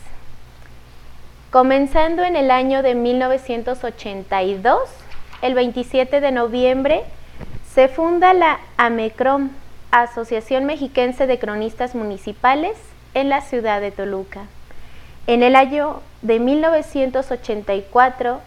[1.52, 4.80] Comenzando en el año de 1982,
[5.42, 7.04] el 27 de noviembre,
[7.74, 9.52] se funda la AMECROM,
[9.92, 12.78] Asociación Mexiquense de Cronistas Municipales,
[13.14, 14.42] en la ciudad de Toluca.
[15.28, 18.42] En el año de 1984,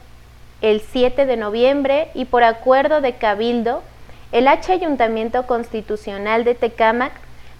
[0.62, 3.82] el 7 de noviembre, y por acuerdo de Cabildo,
[4.32, 7.12] el H Ayuntamiento Constitucional de Tecámac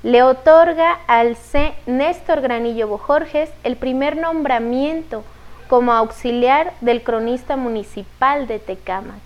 [0.03, 1.75] le otorga al C.
[1.87, 5.25] Néstor Granillo Bojorges el primer nombramiento
[5.69, 9.21] como auxiliar del cronista municipal de Tecámac.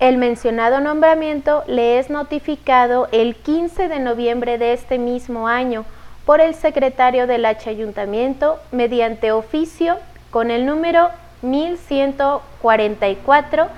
[0.00, 5.84] El mencionado nombramiento le es notificado el 15 de noviembre de este mismo año
[6.24, 9.98] por el secretario del H Ayuntamiento mediante oficio
[10.30, 11.10] con el número
[11.42, 13.68] 1144,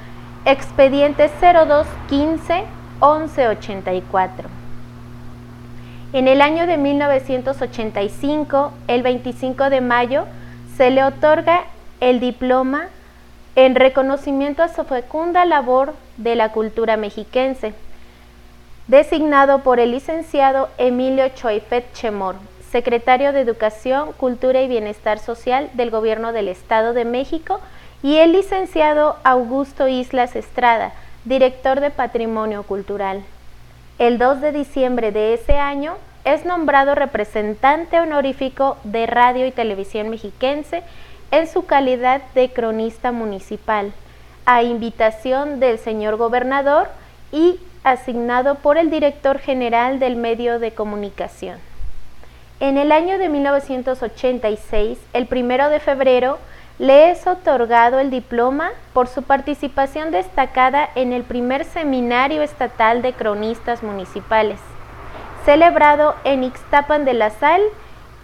[0.44, 2.64] expediente 0215
[3.00, 4.48] 1184.
[6.12, 10.26] En el año de 1985, el 25 de mayo,
[10.76, 11.64] se le otorga
[12.00, 12.86] el diploma
[13.56, 17.74] en reconocimiento a su fecunda labor de la cultura mexiquense,
[18.86, 22.36] designado por el licenciado Emilio Choifet Chemor,
[22.70, 27.60] secretario de Educación, Cultura y Bienestar Social del Gobierno del Estado de México,
[28.04, 30.92] y el licenciado Augusto Islas Estrada,
[31.24, 33.22] director de Patrimonio Cultural.
[33.98, 35.94] El 2 de diciembre de ese año
[36.26, 40.82] es nombrado representante honorífico de Radio y Televisión Mexiquense
[41.30, 43.94] en su calidad de cronista municipal,
[44.44, 46.88] a invitación del señor gobernador
[47.32, 51.58] y asignado por el director general del medio de comunicación.
[52.60, 56.38] En el año de 1986, el primero de febrero,
[56.78, 63.12] le es otorgado el diploma por su participación destacada en el primer seminario estatal de
[63.12, 64.58] cronistas municipales,
[65.44, 67.62] celebrado en Ixtapan de la Sal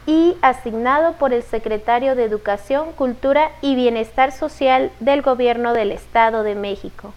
[0.06, 6.42] y asignado por el secretario de Educación, Cultura y Bienestar Social del Gobierno del Estado
[6.42, 7.12] de México.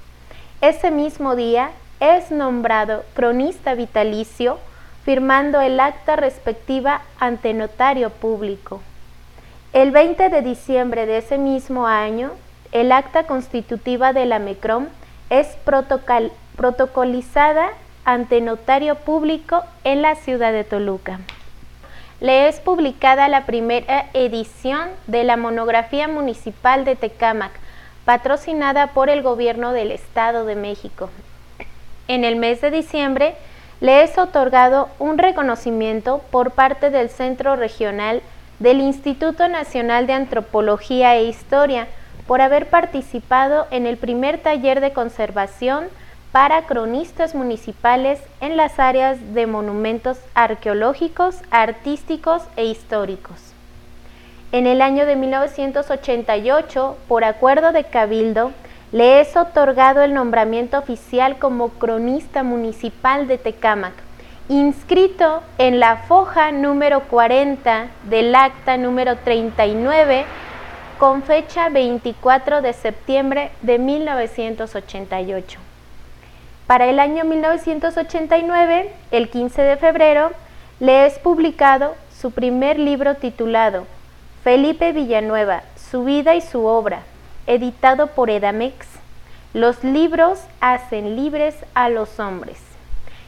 [0.61, 4.59] Ese mismo día es nombrado cronista vitalicio
[5.03, 8.81] firmando el acta respectiva ante notario público.
[9.73, 12.29] El 20 de diciembre de ese mismo año,
[12.73, 14.85] el acta constitutiva de la MECROM
[15.31, 15.47] es
[16.55, 17.69] protocolizada
[18.05, 21.21] ante notario público en la ciudad de Toluca.
[22.19, 27.53] Le es publicada la primera edición de la monografía municipal de Tecámac,
[28.05, 31.09] patrocinada por el gobierno del Estado de México.
[32.07, 33.33] En el mes de diciembre,
[33.81, 38.21] le es otorgado un reconocimiento por parte del Centro Regional
[38.63, 41.87] del Instituto Nacional de Antropología e Historia
[42.25, 45.89] por haber participado en el primer taller de conservación
[46.31, 53.35] para cronistas municipales en las áreas de monumentos arqueológicos, artísticos e históricos.
[54.53, 58.53] En el año de 1988, por acuerdo de Cabildo,
[58.93, 63.93] le es otorgado el nombramiento oficial como cronista municipal de Tecámac,
[64.53, 70.25] inscrito en la foja número 40 del acta número 39
[70.99, 75.59] con fecha 24 de septiembre de 1988.
[76.67, 80.31] Para el año 1989, el 15 de febrero,
[80.79, 83.87] le es publicado su primer libro titulado
[84.43, 87.01] Felipe Villanueva, su vida y su obra,
[87.47, 88.87] editado por Edamex,
[89.53, 92.62] los libros hacen libres a los hombres.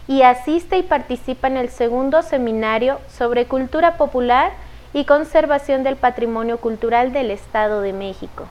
[0.08, 4.52] Y asiste y participa en el segundo seminario sobre cultura popular
[4.94, 8.46] y conservación del patrimonio cultural del Estado de México,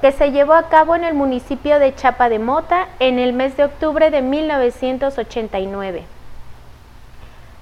[0.00, 3.56] que se llevó a cabo en el municipio de Chapa de Mota en el mes
[3.56, 6.04] de octubre de 1989.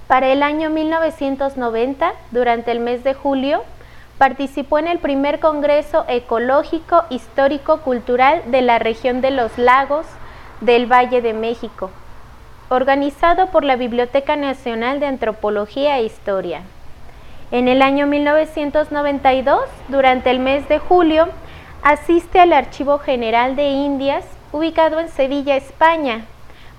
[0.07, 3.63] Para el año 1990, durante el mes de julio,
[4.17, 10.05] participó en el primer Congreso Ecológico Histórico Cultural de la región de los lagos
[10.59, 11.91] del Valle de México,
[12.71, 16.61] organizado por la Biblioteca Nacional de Antropología e Historia.
[17.51, 21.27] En el año 1992, durante el mes de julio,
[21.83, 26.23] asiste al Archivo General de Indias, ubicado en Sevilla, España,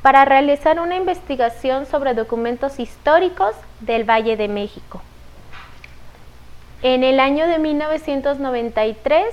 [0.00, 5.02] para realizar una investigación sobre documentos históricos del Valle de México.
[6.80, 9.26] En el año de 1993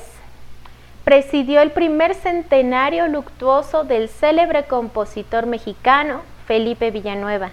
[1.06, 7.52] presidió el primer centenario luctuoso del célebre compositor mexicano Felipe Villanueva,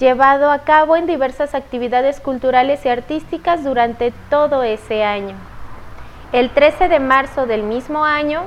[0.00, 5.36] llevado a cabo en diversas actividades culturales y artísticas durante todo ese año.
[6.32, 8.42] El 13 de marzo del mismo año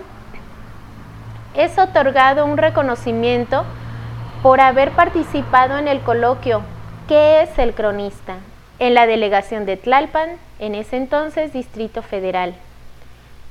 [1.55, 3.63] es otorgado un reconocimiento
[4.43, 6.63] por haber participado en el coloquio
[7.07, 8.35] ¿Qué es el cronista?
[8.79, 12.55] en la delegación de Tlalpan, en ese entonces Distrito Federal.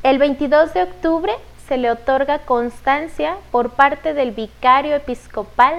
[0.03, 1.32] El 22 de octubre
[1.66, 5.74] se le otorga constancia por parte del vicario episcopal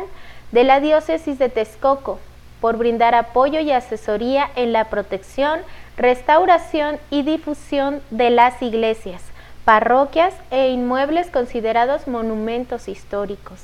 [0.51, 2.19] de la diócesis de Texcoco
[2.61, 5.59] por brindar apoyo y asesoría en la protección,
[5.95, 9.21] restauración y difusión de las iglesias,
[9.65, 13.59] parroquias e inmuebles considerados monumentos históricos.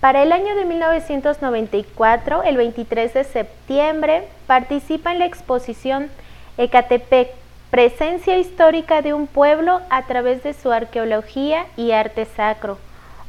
[0.00, 6.10] Para el año de 1994, el 23 de septiembre, participa en la exposición
[6.56, 7.32] Ecatepec,
[7.70, 12.78] presencia histórica de un pueblo a través de su arqueología y arte sacro,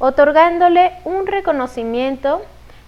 [0.02, 2.42] otorgándole un reconocimiento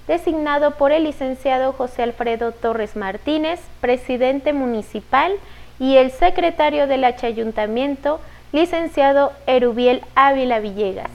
[0.07, 5.31] designado por el licenciado José Alfredo Torres Martínez, presidente municipal,
[5.79, 8.19] y el secretario del H Ayuntamiento,
[8.51, 11.11] licenciado Erubiel Ávila Villegas.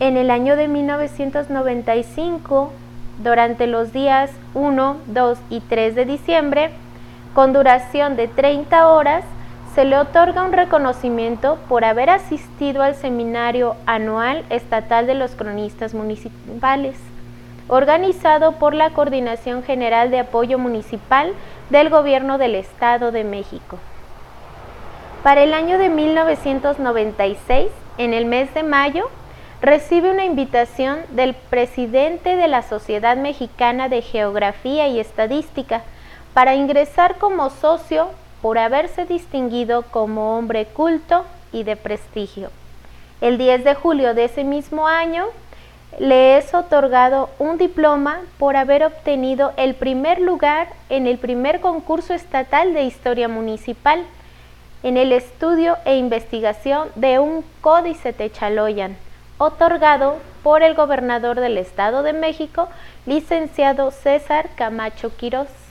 [0.00, 2.72] En el año de 1995,
[3.22, 6.70] durante los días 1, 2 y 3 de diciembre,
[7.34, 9.24] con duración de 30 horas,
[9.78, 15.94] se le otorga un reconocimiento por haber asistido al Seminario Anual Estatal de los Cronistas
[15.94, 16.96] Municipales,
[17.68, 21.32] organizado por la Coordinación General de Apoyo Municipal
[21.70, 23.78] del Gobierno del Estado de México.
[25.22, 27.68] Para el año de 1996,
[27.98, 29.08] en el mes de mayo,
[29.62, 35.82] recibe una invitación del presidente de la Sociedad Mexicana de Geografía y Estadística
[36.34, 38.08] para ingresar como socio
[38.42, 42.50] por haberse distinguido como hombre culto y de prestigio.
[43.20, 45.26] El 10 de julio de ese mismo año
[45.98, 52.14] le es otorgado un diploma por haber obtenido el primer lugar en el primer concurso
[52.14, 54.04] estatal de historia municipal
[54.82, 58.96] en el estudio e investigación de un códice Techaloyan
[59.38, 62.68] otorgado por el gobernador del Estado de México,
[63.06, 65.67] licenciado César Camacho Quirós.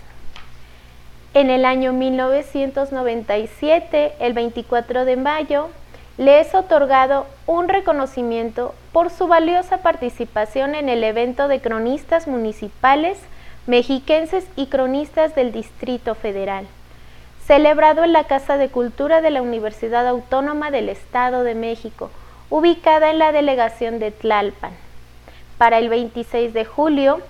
[1.37, 5.69] En el año 1997, el 24 de mayo,
[6.17, 13.19] le es otorgado un reconocimiento por su valiosa participación en el evento de cronistas municipales,
[13.67, 16.65] mexiquenses y cronistas del Distrito Federal,
[17.45, 22.09] celebrado en la Casa de Cultura de la Universidad Autónoma del Estado de México,
[22.49, 24.71] ubicada en la delegación de Tlalpan.
[25.59, 27.21] Para el 26 de julio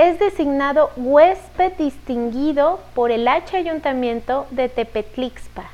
[0.00, 5.64] es designado huésped distinguido por el H Ayuntamiento de Tepetlixpa.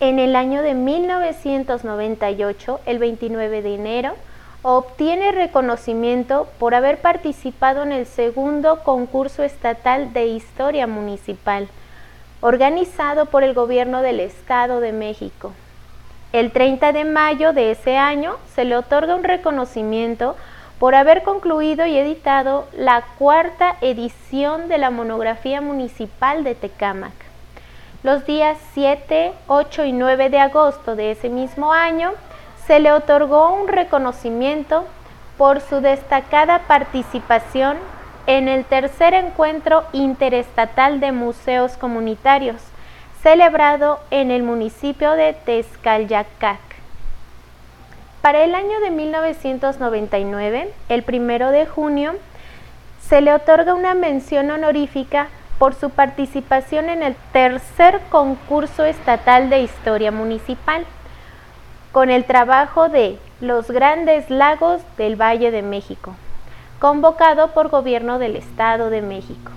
[0.00, 4.14] En el año de 1998, el 29 de enero,
[4.62, 11.68] obtiene reconocimiento por haber participado en el segundo concurso estatal de historia municipal,
[12.40, 15.52] organizado por el Gobierno del Estado de México.
[16.32, 20.34] El 30 de mayo de ese año se le otorga un reconocimiento
[20.78, 27.12] por haber concluido y editado la cuarta edición de la monografía municipal de Tecámac.
[28.04, 32.12] Los días 7, 8 y 9 de agosto de ese mismo año
[32.66, 34.84] se le otorgó un reconocimiento
[35.36, 37.76] por su destacada participación
[38.26, 42.60] en el tercer encuentro interestatal de museos comunitarios,
[43.22, 46.67] celebrado en el municipio de Tezcalyacac.
[48.22, 52.14] Para el año de 1999, el primero de junio,
[53.00, 59.62] se le otorga una mención honorífica por su participación en el tercer concurso estatal de
[59.62, 60.84] historia municipal,
[61.92, 66.14] con el trabajo de Los Grandes Lagos del Valle de México,
[66.80, 69.52] convocado por Gobierno del Estado de México.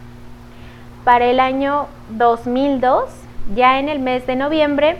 [1.03, 3.09] Para el año 2002,
[3.55, 4.97] ya en el mes de noviembre,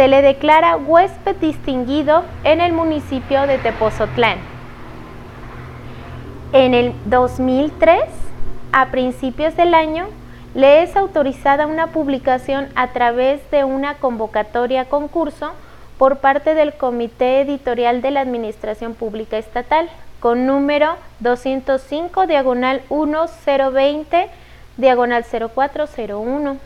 [0.00, 4.38] se le declara huésped distinguido en el municipio de Tepozotlán.
[6.54, 8.04] En el 2003,
[8.72, 10.06] a principios del año,
[10.54, 15.52] le es autorizada una publicación a través de una convocatoria concurso
[15.98, 24.30] por parte del Comité Editorial de la Administración Pública Estatal, con número 205 diagonal 1020
[24.78, 26.56] diagonal 0401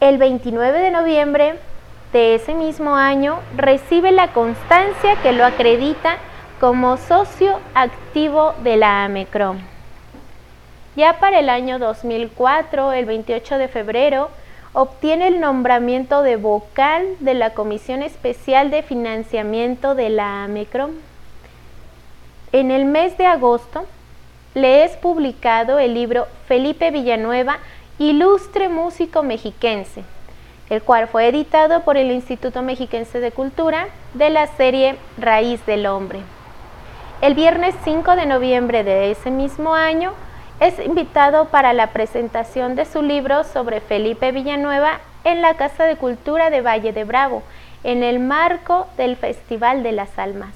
[0.00, 1.54] el 29 de noviembre
[2.12, 6.18] de ese mismo año recibe la constancia que lo acredita
[6.60, 9.58] como socio activo de la AMECROM.
[10.94, 14.28] Ya para el año 2004, el 28 de febrero,
[14.74, 20.90] obtiene el nombramiento de vocal de la Comisión Especial de Financiamiento de la AMECROM.
[22.52, 23.86] En el mes de agosto
[24.54, 27.58] le es publicado el libro Felipe Villanueva
[27.98, 30.04] ilustre músico mexiquense,
[30.70, 35.86] el cual fue editado por el Instituto Mexiquense de Cultura de la serie Raíz del
[35.86, 36.20] Hombre.
[37.20, 40.12] El viernes 5 de noviembre de ese mismo año
[40.60, 45.96] es invitado para la presentación de su libro sobre Felipe Villanueva en la Casa de
[45.96, 47.42] Cultura de Valle de Bravo,
[47.84, 50.54] en el marco del Festival de las Almas.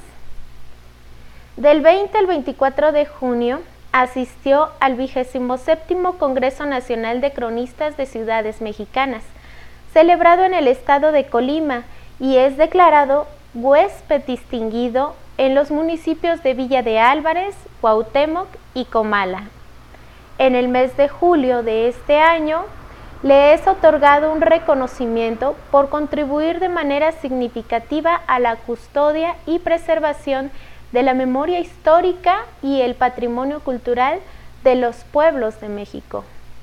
[1.56, 3.60] Del 20 al 24 de junio
[3.92, 9.24] asistió al vigésimo séptimo Congreso Nacional de Cronistas de Ciudades Mexicanas,
[9.96, 11.84] celebrado en el estado de Colima
[12.20, 19.44] y es declarado huésped distinguido en los municipios de Villa de Álvarez, Cuauhtémoc y Comala.
[20.36, 22.66] En el mes de julio de este año
[23.22, 30.50] le es otorgado un reconocimiento por contribuir de manera significativa a la custodia y preservación
[30.92, 34.18] de la memoria histórica y el patrimonio cultural
[34.62, 36.22] de los pueblos de México,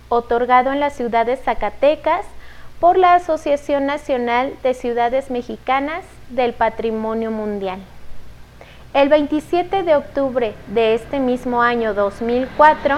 [0.09, 2.27] otorgado en la ciudad de Zacatecas
[2.84, 7.79] por la Asociación Nacional de Ciudades Mexicanas del Patrimonio Mundial.
[8.93, 12.97] El 27 de octubre de este mismo año 2004,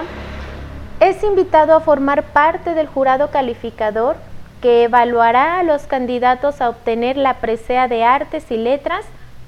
[0.98, 4.16] es invitado a formar parte del jurado calificador
[4.60, 9.04] que evaluará a los candidatos a obtener la presea de Artes y Letras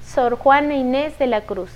[0.07, 1.71] Sor Juana Inés de la Cruz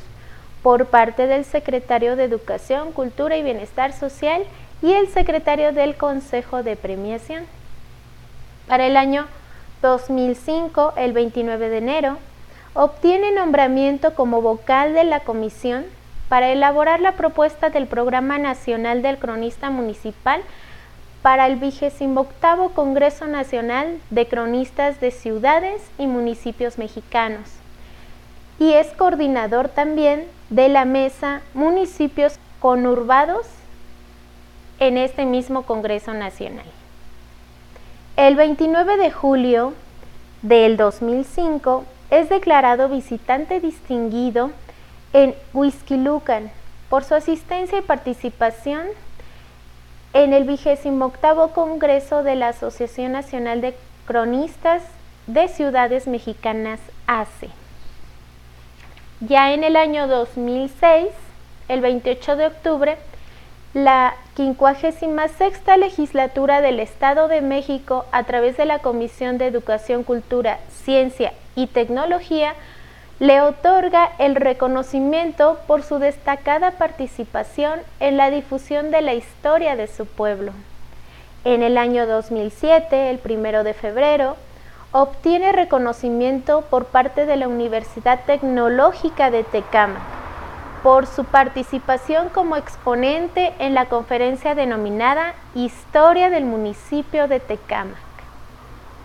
[0.62, 4.46] por parte del secretario de Educación, Cultura y Bienestar Social
[4.82, 7.44] y el secretario del Consejo de Premiación.
[8.68, 9.28] Para el año
[9.82, 12.18] 2005, el 29 de enero,
[12.74, 15.86] obtiene nombramiento como vocal de la comisión
[16.30, 20.42] para elaborar la propuesta del Programa Nacional del Cronista Municipal
[21.22, 27.50] para el 28 Congreso Nacional de Cronistas de Ciudades y Municipios Mexicanos.
[28.60, 33.46] Y es coordinador también de la Mesa Municipios Conurbados
[34.80, 36.66] en este mismo Congreso Nacional.
[38.16, 39.74] El 29 de julio
[40.44, 44.52] del 2005 es declarado visitante distinguido
[45.14, 46.52] en Huizquilucan
[46.92, 48.86] por su asistencia y participación
[50.14, 54.84] en el vigésimo octavo Congreso de la Asociación Nacional de Cronistas
[55.26, 57.50] de Ciudades Mexicanas ACE.
[59.22, 61.08] Ya en el año 2006,
[61.68, 62.98] el 28 de octubre,
[63.74, 70.58] la 56 legislatura del Estado de México, a través de la Comisión de Educación, Cultura,
[70.84, 72.56] Ciencia y Tecnología,
[73.20, 79.86] le otorga el reconocimiento por su destacada participación en la difusión de la historia de
[79.86, 80.52] su pueblo.
[81.46, 84.36] En el año 2007, el primero de febrero,
[84.92, 90.23] obtiene reconocimiento por parte de la Universidad Tecnológica de Tecama
[90.84, 97.98] por su participación como exponente en la conferencia denominada Historia del municipio de Tecámac.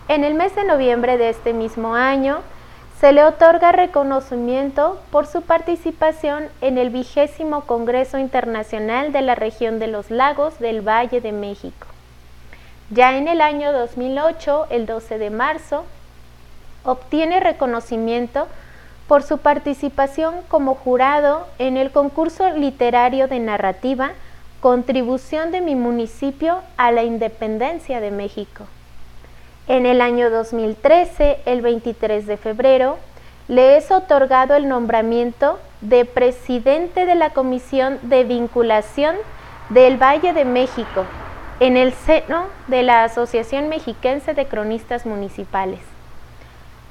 [0.09, 2.39] En el mes de noviembre de este mismo año,
[2.99, 9.79] se le otorga reconocimiento por su participación en el vigésimo Congreso Internacional de la Región
[9.79, 11.87] de los Lagos del Valle de México.
[12.89, 15.85] Ya en el año 2008, el 12 de marzo,
[16.83, 18.47] obtiene reconocimiento
[19.09, 24.11] por su participación como jurado en el concurso literario de narrativa
[24.61, 28.65] Contribución de mi municipio a la independencia de México.
[29.67, 32.99] En el año 2013, el 23 de febrero,
[33.47, 39.15] le es otorgado el nombramiento de presidente de la Comisión de Vinculación
[39.69, 41.05] del Valle de México
[41.59, 45.98] en el seno de la Asociación Mexiquense de Cronistas Municipales.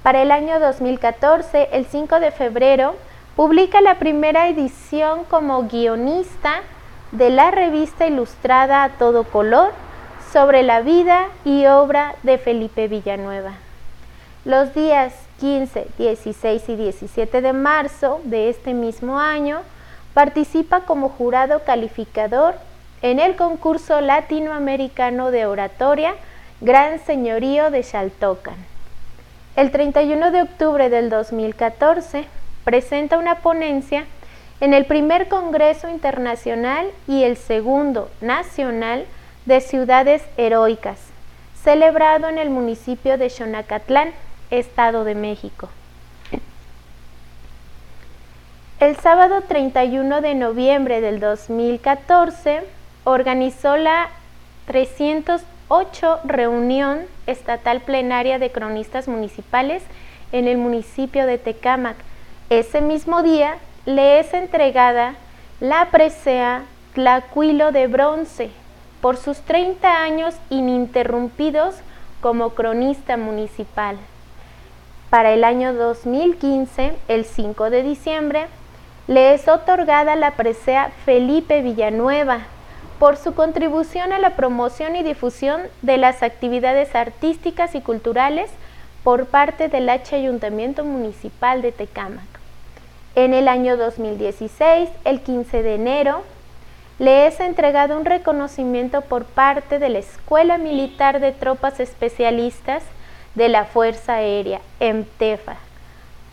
[0.08, 2.96] Para el año 2014, el 5 de febrero,
[3.36, 6.62] publica la primera edición como guionista
[7.12, 9.70] de la revista ilustrada a todo color
[10.32, 13.52] sobre la vida y obra de Felipe Villanueva.
[14.46, 19.60] Los días 15, 16 y 17 de marzo de este mismo año
[20.14, 22.54] participa como jurado calificador
[23.02, 26.14] en el concurso latinoamericano de oratoria
[26.62, 28.67] Gran Señorío de Xaltocan.
[29.58, 32.26] El 31 de octubre del 2014
[32.62, 34.04] presenta una ponencia
[34.60, 39.04] en el primer Congreso Internacional y el segundo nacional
[39.46, 41.00] de ciudades heroicas,
[41.60, 44.12] celebrado en el municipio de Xonacatlán,
[44.52, 45.68] Estado de México.
[48.78, 52.62] El sábado 31 de noviembre del 2014
[53.02, 54.10] organizó la
[55.68, 59.82] 308 reunión estatal plenaria de cronistas municipales
[60.32, 61.96] en el municipio de Tecámac.
[62.48, 65.14] Ese mismo día le es entregada
[65.60, 66.62] la presea
[66.94, 68.50] Tlacuilo de Bronce
[69.02, 71.76] por sus 30 años ininterrumpidos
[72.22, 73.98] como cronista municipal.
[75.10, 78.46] Para el año 2015, el 5 de diciembre,
[79.06, 82.46] le es otorgada la presea Felipe Villanueva
[82.98, 88.50] por su contribución a la promoción y difusión de las actividades artísticas y culturales
[89.04, 92.26] por parte del H Ayuntamiento Municipal de Tecámac.
[93.14, 96.22] En el año 2016, el 15 de enero,
[96.98, 102.82] le es entregado un reconocimiento por parte de la Escuela Militar de Tropas Especialistas
[103.34, 105.56] de la Fuerza Aérea, EMTEFA,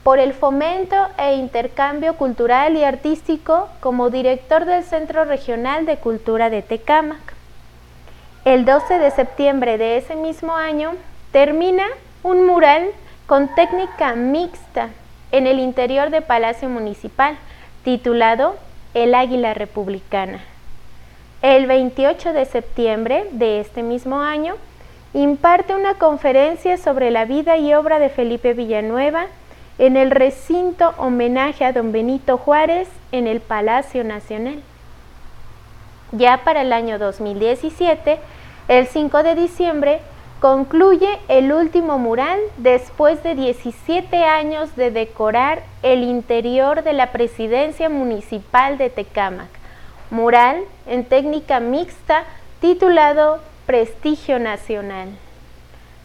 [0.05, 6.51] por el fomento e intercambio cultural y artístico como director del Centro Regional de Cultura
[6.51, 7.33] de Tecámac.
[8.45, 10.91] el 12 de septiembre de ese mismo año
[11.31, 11.85] termina
[12.21, 12.91] un mural
[13.25, 14.89] con técnica mixta
[15.31, 17.35] en el interior de Palacio Municipal,
[17.83, 18.57] titulado
[18.93, 20.39] El Águila Republicana.
[21.41, 24.53] El 28 de septiembre de este mismo año,
[25.15, 29.25] imparte una conferencia sobre la vida y obra de Felipe Villanueva
[29.77, 34.61] en el recinto homenaje a don Benito Juárez en el Palacio Nacional.
[36.11, 38.19] Ya para el año 2017,
[38.67, 39.99] el 5 de diciembre,
[40.39, 47.89] concluye el último mural después de 17 años de decorar el interior de la presidencia
[47.89, 49.49] municipal de Tecámac.
[50.09, 52.23] Mural en técnica mixta
[52.61, 55.09] titulado Prestigio Nacional.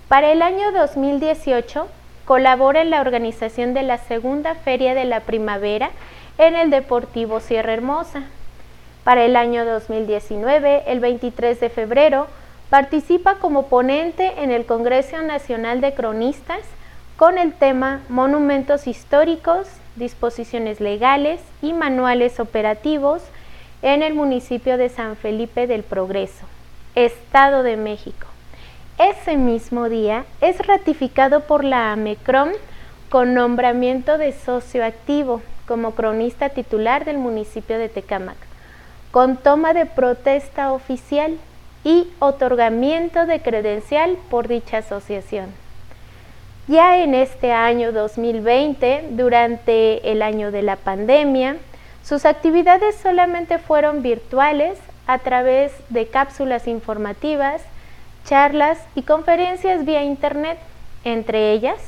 [0.09, 1.87] Para el año 2018,
[2.31, 5.91] colabora en la organización de la segunda Feria de la Primavera
[6.39, 8.23] en el Deportivo Sierra Hermosa.
[9.03, 12.29] Para el año 2019, el 23 de febrero,
[12.69, 16.61] participa como ponente en el Congreso Nacional de Cronistas
[17.17, 19.67] con el tema Monumentos históricos,
[19.97, 23.25] disposiciones legales y manuales operativos
[23.83, 26.47] en el municipio de San Felipe del Progreso,
[26.95, 28.30] Estado de México.
[29.01, 32.51] Ese mismo día es ratificado por la AMECROM
[33.09, 38.37] con nombramiento de socio activo como cronista titular del municipio de Tecámac,
[39.11, 41.39] con toma de protesta oficial
[41.83, 45.47] y otorgamiento de credencial por dicha asociación.
[46.69, 51.57] Ya en este año 2020, durante el año de la pandemia,
[52.05, 57.63] sus actividades solamente fueron virtuales a través de cápsulas informativas,
[58.25, 60.59] charlas y conferencias vía Internet,
[61.05, 61.79] entre ellas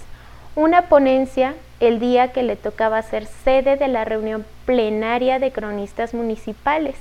[0.55, 6.15] una ponencia el día que le tocaba ser sede de la reunión plenaria de cronistas
[6.15, 6.97] municipales,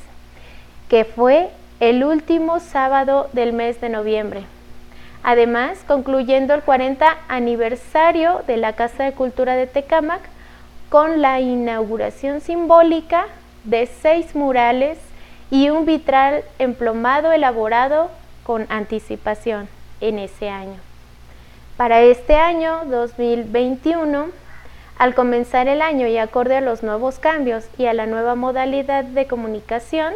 [0.89, 4.43] que fue el último sábado del mes de noviembre.
[5.23, 10.21] Además, concluyendo el 40 aniversario de la Casa de Cultura de Tecámac
[10.89, 13.25] con la inauguración simbólica
[13.63, 14.97] de seis murales
[15.51, 18.09] y un vitral emplomado elaborado
[18.43, 19.67] con anticipación
[19.99, 20.77] en ese año.
[21.77, 24.27] Para este año 2021,
[24.97, 29.03] al comenzar el año y acorde a los nuevos cambios y a la nueva modalidad
[29.03, 30.13] de comunicación,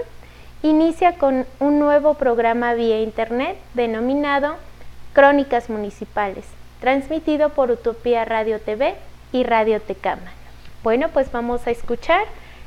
[0.61, 4.57] inicia con un nuevo programa vía Internet denominado
[5.13, 6.45] Crónicas Municipales,
[6.82, 8.95] transmitido por Utopía Radio TV
[9.32, 10.32] y Radio Tecama.
[10.84, 12.26] Bueno, pues vamos a escuchar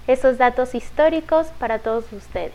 [0.09, 2.53] esos datos históricos para todos ustedes.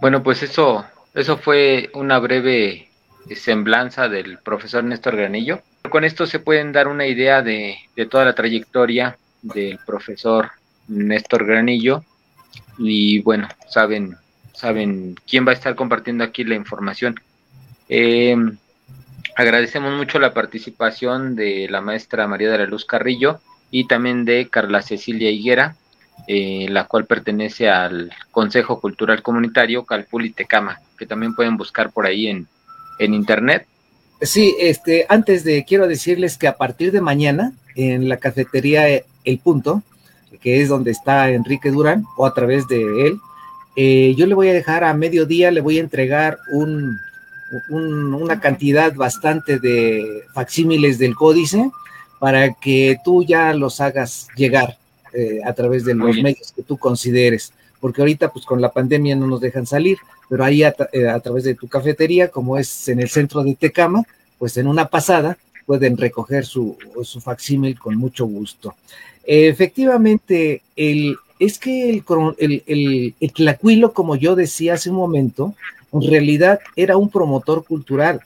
[0.00, 0.84] Bueno, pues eso,
[1.14, 2.88] eso fue una breve
[3.36, 5.60] semblanza del profesor Néstor Granillo.
[5.88, 7.76] Con esto se pueden dar una idea de,
[8.10, 10.50] toda la trayectoria del profesor
[10.88, 12.04] Néstor Granillo
[12.78, 14.16] y bueno, saben,
[14.54, 17.16] saben quién va a estar compartiendo aquí la información.
[17.88, 18.36] Eh,
[19.36, 23.40] agradecemos mucho la participación de la maestra María de la Luz Carrillo
[23.70, 25.76] y también de Carla Cecilia Higuera,
[26.28, 31.90] eh, la cual pertenece al Consejo Cultural Comunitario Calpul y Tecama, que también pueden buscar
[31.90, 32.46] por ahí en,
[33.00, 33.66] en internet.
[34.20, 38.86] Sí, este, antes de quiero decirles que a partir de mañana en la cafetería
[39.24, 39.82] El Punto,
[40.40, 43.18] que es donde está Enrique Durán, o a través de él,
[43.74, 46.96] eh, yo le voy a dejar a mediodía, le voy a entregar un,
[47.68, 51.68] una cantidad bastante de facsímiles del códice
[52.20, 54.76] para que tú ya los hagas llegar
[55.12, 57.52] eh, a través de los medios que tú consideres,
[57.82, 61.42] porque ahorita pues con la pandemia no nos dejan salir, pero ahí a, eh, través
[61.42, 64.04] de tu cafetería, como es en el centro de Tecama,
[64.38, 68.76] pues en una pasada pueden recoger su, su facsímil con mucho gusto.
[69.24, 75.56] efectivamente, el, es que el, el, el Tlacuilo, como yo decía hace un momento,
[75.92, 78.20] en realidad era un promotor cultural.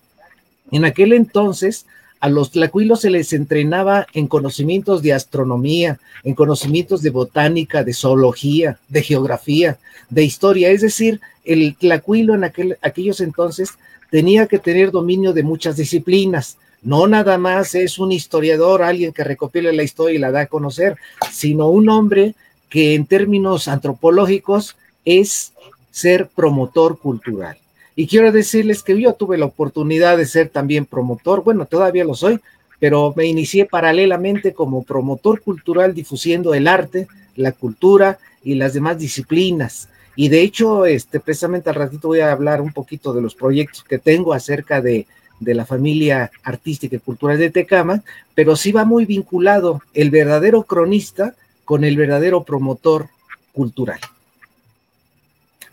[0.71, 1.87] En aquel entonces,
[2.21, 7.93] a los tlacuilos se les entrenaba en conocimientos de astronomía, en conocimientos de botánica, de
[7.93, 10.71] zoología, de geografía, de historia.
[10.71, 13.71] Es decir, el tlacuilo en aquel, aquellos entonces
[14.11, 16.57] tenía que tener dominio de muchas disciplinas.
[16.83, 20.47] No nada más es un historiador, alguien que recopila la historia y la da a
[20.47, 20.97] conocer,
[21.33, 22.35] sino un hombre
[22.69, 25.53] que en términos antropológicos es
[25.91, 27.59] ser promotor cultural.
[27.99, 32.15] Y quiero decirles que yo tuve la oportunidad de ser también promotor, bueno, todavía lo
[32.15, 32.41] soy,
[32.79, 38.99] pero me inicié paralelamente como promotor cultural difusiendo el arte, la cultura y las demás
[38.99, 39.89] disciplinas.
[40.15, 43.83] Y de hecho, este, precisamente al ratito voy a hablar un poquito de los proyectos
[43.83, 45.07] que tengo acerca de,
[45.41, 48.03] de la familia artística y cultural de Tecama,
[48.35, 51.35] pero sí va muy vinculado el verdadero cronista
[51.65, 53.09] con el verdadero promotor
[53.53, 54.01] cultural.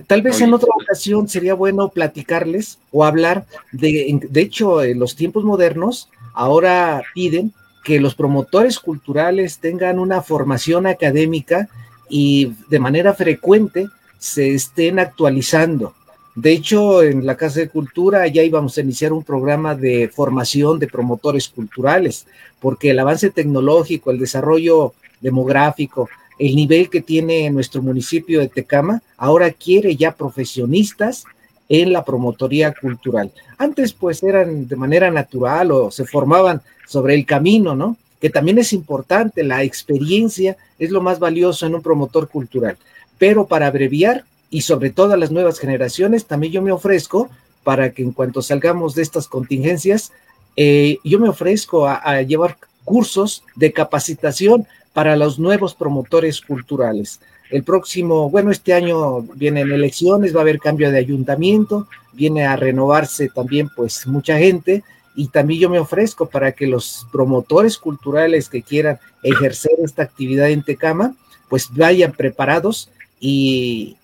[0.07, 5.15] Tal vez en otra ocasión sería bueno platicarles o hablar de, de hecho, en los
[5.15, 11.69] tiempos modernos ahora piden que los promotores culturales tengan una formación académica
[12.09, 13.87] y de manera frecuente
[14.17, 15.93] se estén actualizando.
[16.35, 20.79] De hecho, en la Casa de Cultura ya íbamos a iniciar un programa de formación
[20.79, 22.25] de promotores culturales,
[22.59, 26.09] porque el avance tecnológico, el desarrollo demográfico,
[26.39, 31.25] el nivel que tiene nuestro municipio de Tecama, ahora quiere ya profesionistas
[31.69, 33.31] en la promotoría cultural.
[33.57, 37.97] Antes pues eran de manera natural o se formaban sobre el camino, ¿no?
[38.19, 42.77] Que también es importante, la experiencia es lo más valioso en un promotor cultural.
[43.17, 47.29] Pero para abreviar, y sobre todo a las nuevas generaciones, también yo me ofrezco
[47.63, 50.11] para que en cuanto salgamos de estas contingencias,
[50.55, 57.19] eh, yo me ofrezco a, llevar cursos de capacitación para los nuevos promotores culturales.
[57.49, 62.55] El próximo, bueno, este año vienen elecciones, va a haber cambio de ayuntamiento, viene a
[62.55, 64.83] renovarse también pues mucha gente
[65.15, 70.49] y también yo me ofrezco para que los promotores culturales que quieran ejercer esta actividad
[70.49, 71.15] en Tecama
[71.49, 72.89] pues vayan preparados
[73.19, 73.95] y,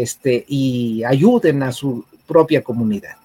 [0.00, 3.16] este, y ayuden a su propia comunidad.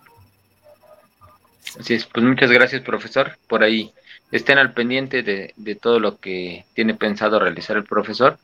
[1.80, 3.94] Así es, pues muchas gracias profesor, por ahí
[4.32, 8.38] estén al pendiente de, todo lo que tiene pensado realizar el profesor.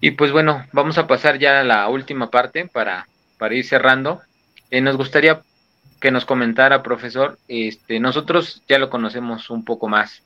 [0.00, 3.08] Y pues bueno, vamos a pasar ya a la última parte para,
[3.38, 4.20] para ir cerrando.
[4.70, 5.40] Eh, nos gustaría
[6.00, 10.22] que nos comentara, profesor, este, nosotros ya lo conocemos un poco más,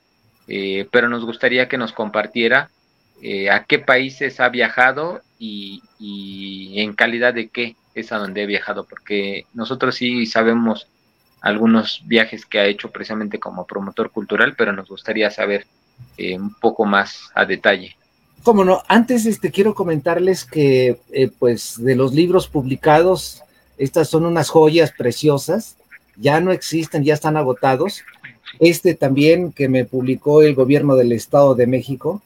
[0.48, 2.70] eh, pero nos gustaría que nos compartiera
[3.22, 5.82] eh, a qué países ha viajado y,
[6.76, 10.86] en calidad de qué es a donde ha viajado, porque nosotros sí sabemos
[11.40, 15.66] algunos viajes que ha hecho precisamente como promotor cultural, pero nos gustaría saber
[16.16, 17.96] eh, un poco más a detalle.
[18.42, 23.42] Cómo no, antes este, quiero comentarles que eh, pues de los libros publicados,
[23.76, 25.76] estas son unas joyas preciosas,
[26.16, 28.02] ya no existen, ya están agotados.
[28.58, 32.22] Este también que me publicó el gobierno del Estado de México,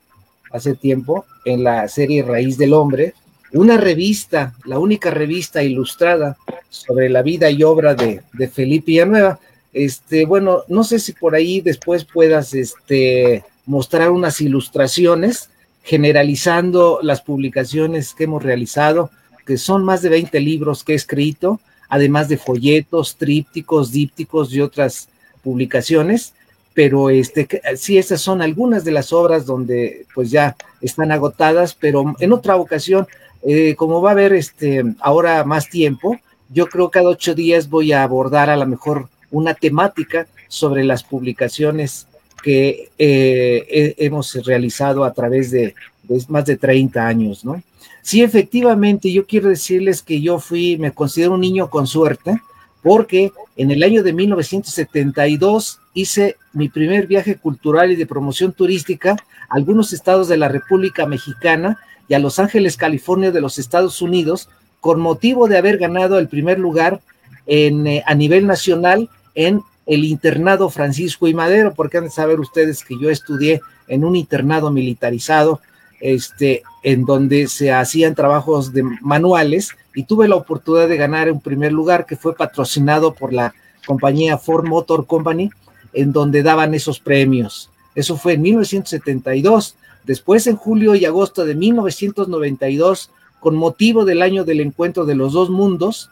[0.53, 3.15] hace tiempo en la serie Raíz del Hombre,
[3.55, 6.37] una revista, la única revista ilustrada
[6.71, 9.39] sobre la vida y obra de, Felipe Villanueva.
[9.73, 15.51] Este, bueno, no sé si por ahí después puedas este, mostrar unas ilustraciones
[15.83, 19.11] generalizando las publicaciones que hemos realizado,
[19.47, 24.61] que son más de 20 libros que he escrito, además de folletos, trípticos, dípticos y
[24.61, 25.09] otras
[25.43, 26.35] publicaciones
[26.75, 32.15] pero este, sí, estas son algunas de las obras donde pues ya están agotadas, pero
[32.19, 33.07] en otra ocasión,
[33.45, 36.19] eh, como va a haber este, ahora más tiempo,
[36.49, 40.85] yo creo que cada ocho días voy a abordar a lo mejor una temática sobre
[40.85, 42.07] las publicaciones
[42.43, 47.63] que eh, hemos realizado a través de, de, más de 30 años, ¿no?
[48.03, 52.39] Sí, efectivamente, yo quiero decirles que yo fui, me considero un niño con suerte,
[52.83, 59.13] porque en el año de 1972 hice mi primer viaje cultural y de promoción turística
[59.13, 59.17] a
[59.57, 61.79] algunos estados de la República Mexicana
[62.09, 64.49] y a Los Ángeles, California de los Estados Unidos,
[64.81, 67.01] con motivo de haber ganado el primer lugar
[67.47, 72.41] en, eh, a nivel nacional en el internado Francisco y Madero, porque han de saber
[72.41, 75.61] ustedes que yo estudié en un internado militarizado,
[76.01, 81.41] este, en donde se hacían trabajos de manuales y tuve la oportunidad de ganar un
[81.41, 83.55] primer lugar que fue patrocinado por la
[83.87, 85.51] compañía Ford Motor Company,
[85.93, 87.71] en donde daban esos premios.
[87.95, 89.77] Eso fue en 1972.
[90.05, 95.33] Después, en julio y agosto de 1992, con motivo del año del encuentro de los
[95.33, 96.11] dos mundos,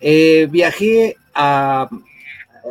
[0.00, 1.88] eh, viajé a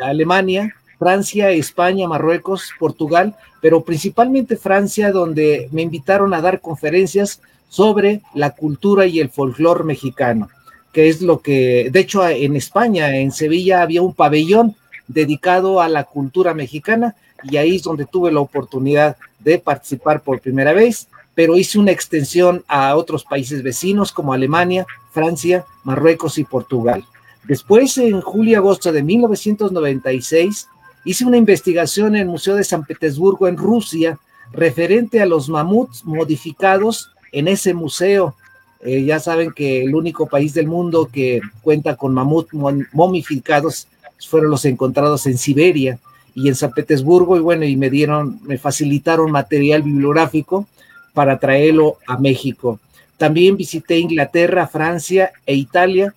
[0.02, 8.22] Alemania, Francia, España, Marruecos, Portugal, pero principalmente Francia, donde me invitaron a dar conferencias sobre
[8.34, 10.50] la cultura y el folclore mexicano,
[10.92, 14.76] que es lo que, de hecho, en España, en Sevilla, había un pabellón
[15.08, 20.42] dedicado a la cultura mexicana y ahí es donde tuve la oportunidad de participar por
[20.42, 26.44] primera vez, pero hice una extensión a otros países vecinos como Alemania, Francia, Marruecos y
[26.44, 27.06] Portugal.
[27.46, 30.68] Después, en julio y agosto de 1996,
[31.06, 34.20] hice una investigación en el Museo de San Petersburgo, en Rusia,
[34.52, 38.36] referente a los mamuts modificados en ese museo.
[38.82, 42.50] Eh, ya saben que el único país del mundo que cuenta con mamut
[42.94, 43.88] momificados
[44.28, 46.00] fueron los encontrados en Siberia
[46.40, 50.68] y en San Petersburgo y bueno, y me dieron, me facilitaron material bibliográfico
[51.14, 52.80] para traerlo a México.
[53.18, 56.14] También visité Inglaterra, Francia e Italia.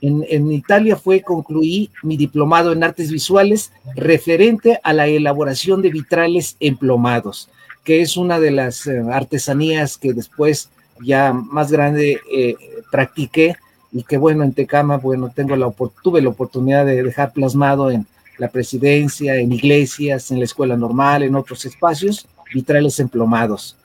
[0.00, 5.90] En, en, Italia fue concluí mi diplomado en artes visuales referente a la elaboración de
[5.90, 7.48] vitrales emplomados
[7.84, 10.70] que es una de las eh, artesanías que después
[11.00, 12.56] ya más grande eh,
[12.90, 13.56] practiqué
[13.92, 15.72] y que bueno, en Tecama, bueno, tengo la,
[16.02, 18.06] tuve la oportunidad de dejar plasmado en
[18.38, 23.76] la presidencia, en iglesias, en la escuela normal, en otros espacios, vitrales emplomados.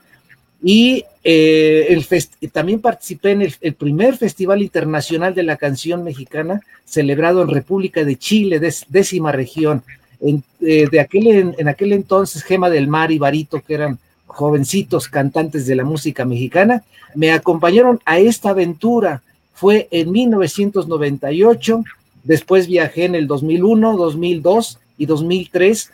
[0.62, 2.06] Y eh, el
[2.50, 8.16] también participé en el, primer Festival Internacional de la Canción Mexicana, celebrado en República de
[8.16, 9.82] Chile, décima región.
[10.20, 15.08] En, eh, de aquel, en, aquel entonces, Gema del Mar y Barito, que eran jovencitos
[15.08, 16.84] cantantes de la música mexicana,
[17.14, 19.22] me acompañaron a esta aventura.
[19.54, 21.84] Fue en 1998,
[22.24, 25.92] después viajé en el 2001, 2002 y 2003,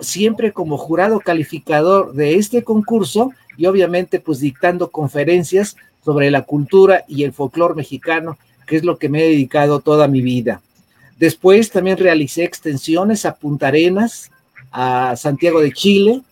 [0.00, 7.04] siempre como jurado calificador de este concurso y obviamente pues dictando conferencias sobre la cultura
[7.08, 10.60] y el folclore mexicano, que es lo que me he dedicado toda mi vida.
[11.18, 14.30] Después también realicé extensiones a Punta Arenas,
[14.70, 16.22] a Santiago de Chile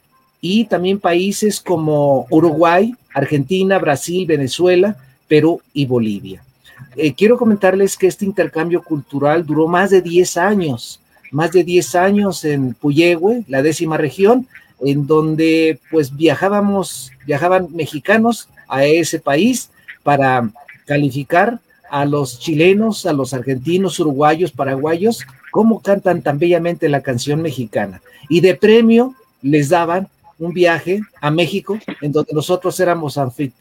[0.41, 6.45] y también países como Uruguay, Argentina, Brasil, Venezuela, Perú y Bolivia.
[6.97, 11.95] Eh, quiero comentarles que este intercambio cultural duró más de 10 años, más de 10
[11.97, 14.47] años en Puyehue, la décima región,
[14.81, 19.71] en donde pues viajábamos, viajaban mexicanos a ese país
[20.03, 20.51] para
[20.87, 27.41] calificar a los chilenos, a los argentinos, uruguayos, paraguayos, cómo cantan tan bellamente la canción
[27.43, 28.03] mexicana.
[28.29, 30.09] Y de premio les daban
[30.45, 33.19] un viaje a México, en donde nosotros éramos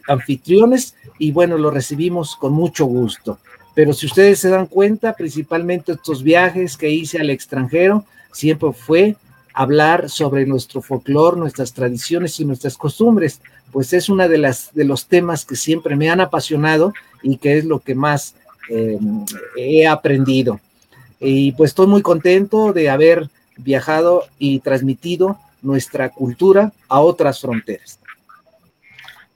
[0.08, 3.40] anfitriones y bueno, lo recibimos con mucho gusto.
[3.74, 9.16] Pero si ustedes se dan cuenta, principalmente estos viajes que hice al extranjero, siempre fue
[9.54, 13.40] hablar sobre nuestro folclore, nuestras tradiciones y nuestras costumbres,
[13.72, 17.58] pues es una de las de los temas que siempre me han apasionado y que
[17.58, 18.36] es lo que más
[18.70, 19.26] em,
[19.58, 20.60] he aprendido.
[21.20, 28.00] Y pues estoy muy contento de haber viajado y transmitido nuestra cultura a otras fronteras.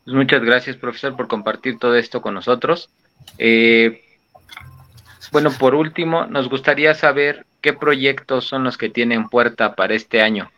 [0.07, 2.89] Pues muchas gracias, profesor, por compartir todo esto con nosotros.
[3.37, 4.03] Eh,
[5.33, 10.21] bueno, por último, nos gustaría saber qué proyectos son los que tienen puerta para este
[10.21, 10.49] año.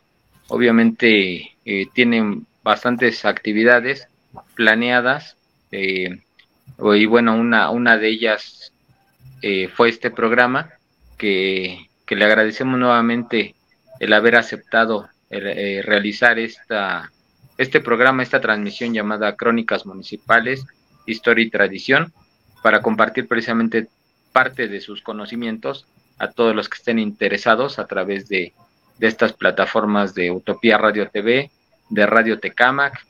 [0.49, 4.07] Obviamente eh, tienen bastantes actividades
[4.53, 5.35] planeadas
[5.71, 6.19] eh,
[6.77, 8.71] y bueno, una, una de ellas
[9.73, 10.69] fue este programa
[11.17, 13.55] que, que, le agradecemos nuevamente
[13.99, 17.11] el haber aceptado realizar esta,
[17.57, 20.65] este programa, esta transmisión llamada Crónicas Municipales,
[21.05, 22.13] Historia y Tradición,
[22.63, 23.87] para compartir precisamente
[24.31, 25.85] parte de sus conocimientos
[26.17, 28.53] a todos los que estén interesados a través de,
[28.99, 31.51] estas plataformas de Utopía Radio TV,
[31.89, 33.05] de Radio Tecamac,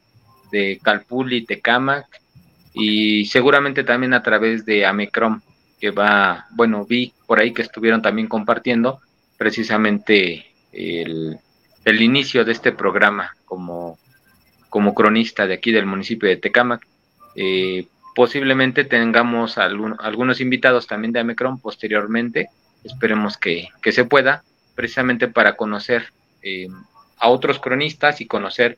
[0.52, 2.06] de Calpuli Tecamac
[2.74, 5.42] y seguramente también a través de Amecrom,
[5.80, 9.00] que va, bueno, vi por ahí que estuvieron también compartiendo
[9.38, 11.40] precisamente el,
[11.86, 13.98] inicio de este programa como,
[14.70, 16.86] como cronista de aquí del municipio de Tecamac.
[17.36, 22.50] Eh, posiblemente tengamos algunos invitados también de Amecron posteriormente
[22.84, 24.44] esperemos que, se pueda,
[24.76, 26.12] precisamente para conocer
[26.42, 26.68] eh,
[27.18, 28.78] a otros cronistas y conocer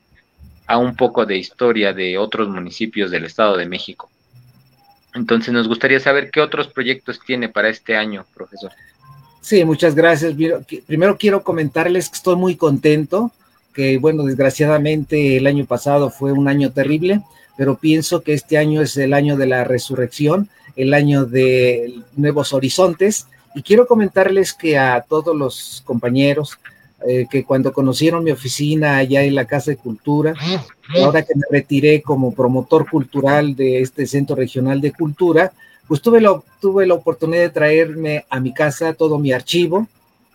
[0.68, 4.10] a un poco de historia de otros municipios del Estado de México.
[5.14, 8.72] Entonces nos gustaría saber qué otros proyectos tiene para este año, profesor.
[9.42, 10.34] Sí, muchas gracias.
[10.86, 13.32] Primero quiero comentarles que estoy muy contento,
[13.74, 17.22] que bueno, desgraciadamente el año pasado fue un año terrible,
[17.58, 22.54] pero pienso que este año es el año de la resurrección, el año de nuevos
[22.54, 26.58] horizontes y quiero comentarles que a todos los compañeros
[27.08, 30.36] eh, que cuando conocieron mi oficina allá en la Casa de Cultura,
[31.02, 35.52] ahora que me retiré como promotor cultural de este Centro Regional de Cultura,
[35.88, 39.88] pues tuve la, tuve la oportunidad de traerme a mi casa todo mi archivo,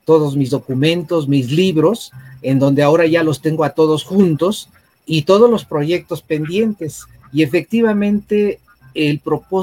[0.04, 2.12] todos mis documentos, mis libros,
[2.42, 4.68] en donde ahora ya los tengo a todos juntos
[5.06, 7.04] y todos los proyectos pendientes.
[7.32, 8.60] Y efectivamente,
[8.94, 9.20] el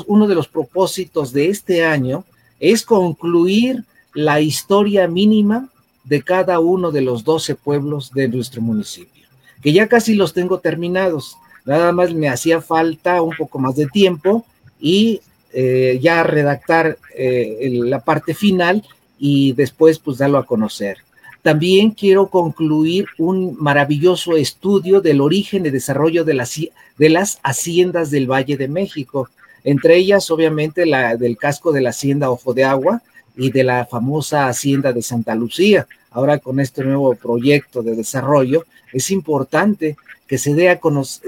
[0.08, 2.24] uno de los propósitos de este año
[2.60, 3.84] es concluir
[4.14, 5.70] la historia mínima
[6.04, 9.28] de cada uno de los 12 pueblos de nuestro municipio,
[9.62, 11.38] que ya casi los tengo terminados.
[11.66, 14.46] Nada más me hacía falta un poco más de tiempo
[14.80, 15.22] y
[15.54, 18.84] eh, ya redactar eh, la parte final
[19.18, 20.98] y después pues darlo a conocer.
[21.42, 26.60] También quiero concluir un maravilloso estudio del origen y desarrollo de las,
[26.98, 29.30] de las haciendas del Valle de México
[29.64, 33.02] entre ellas obviamente la del casco de la hacienda Ojo de Agua
[33.36, 35.88] y de la famosa hacienda de Santa Lucía.
[36.12, 40.80] Ahora con este nuevo proyecto de desarrollo es importante que se dé a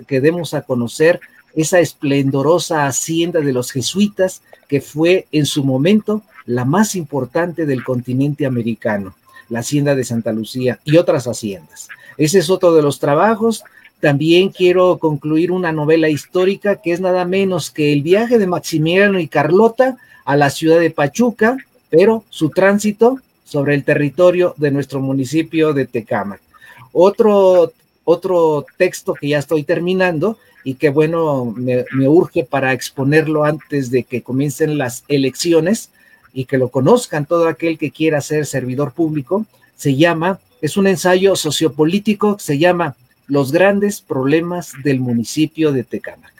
[0.07, 1.19] que demos a conocer
[1.55, 7.83] esa esplendorosa hacienda de los jesuitas que fue en su momento la más importante del
[7.83, 9.15] continente americano,
[9.49, 11.87] la hacienda de Santa Lucía y otras haciendas.
[12.17, 13.63] Ese es otro de los trabajos
[13.99, 19.19] También quiero concluir una novela histórica que es nada menos que el viaje de Maximiliano
[19.19, 21.57] y Carlota a la ciudad de Pachuca,
[21.95, 26.39] pero su tránsito sobre el territorio de nuestro municipio de Tecama.
[26.91, 27.71] Otro,
[28.03, 33.91] otro texto que ya estoy terminando y que bueno, me, me urge para exponerlo antes
[33.91, 35.89] de que comiencen las elecciones
[36.33, 39.45] y que lo conozcan todo aquel que quiera ser servidor público,
[39.77, 46.33] se llama, es un ensayo sociopolítico, se llama los grandes problemas del municipio de Tecámac.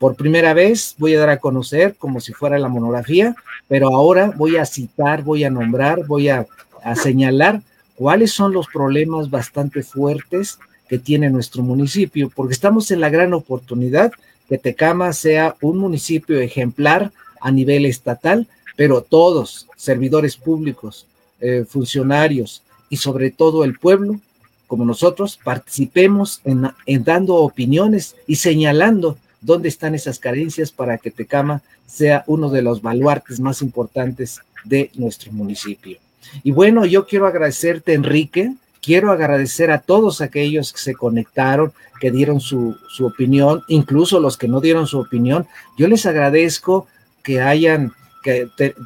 [0.00, 3.36] Por primera vez voy a dar a conocer como si fuera la monografía,
[3.68, 6.46] pero ahora voy a citar, voy a nombrar, voy a,
[6.94, 7.62] señalar
[7.96, 13.34] cuáles son los problemas bastante fuertes que tiene nuestro municipio, porque estamos en la gran
[13.34, 14.12] oportunidad
[14.48, 17.10] que Tecama sea un municipio ejemplar
[17.40, 18.46] a nivel estatal,
[18.76, 21.06] pero todos, servidores públicos,
[21.40, 24.20] eh, funcionarios y sobre todo el pueblo,
[24.68, 29.16] como nosotros, participemos en dando opiniones y señalando
[29.46, 34.90] dónde están esas carencias para que Tecama sea uno de los baluartes más importantes de
[34.94, 35.98] nuestro municipio.
[36.42, 42.10] Y bueno, yo quiero agradecerte, Enrique, quiero agradecer a todos aquellos que se conectaron, que
[42.10, 45.46] dieron su, opinión, incluso los que no dieron su opinión.
[45.78, 46.88] Yo les agradezco
[47.22, 47.92] que hayan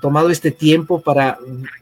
[0.02, 1.38] tomado este tiempo para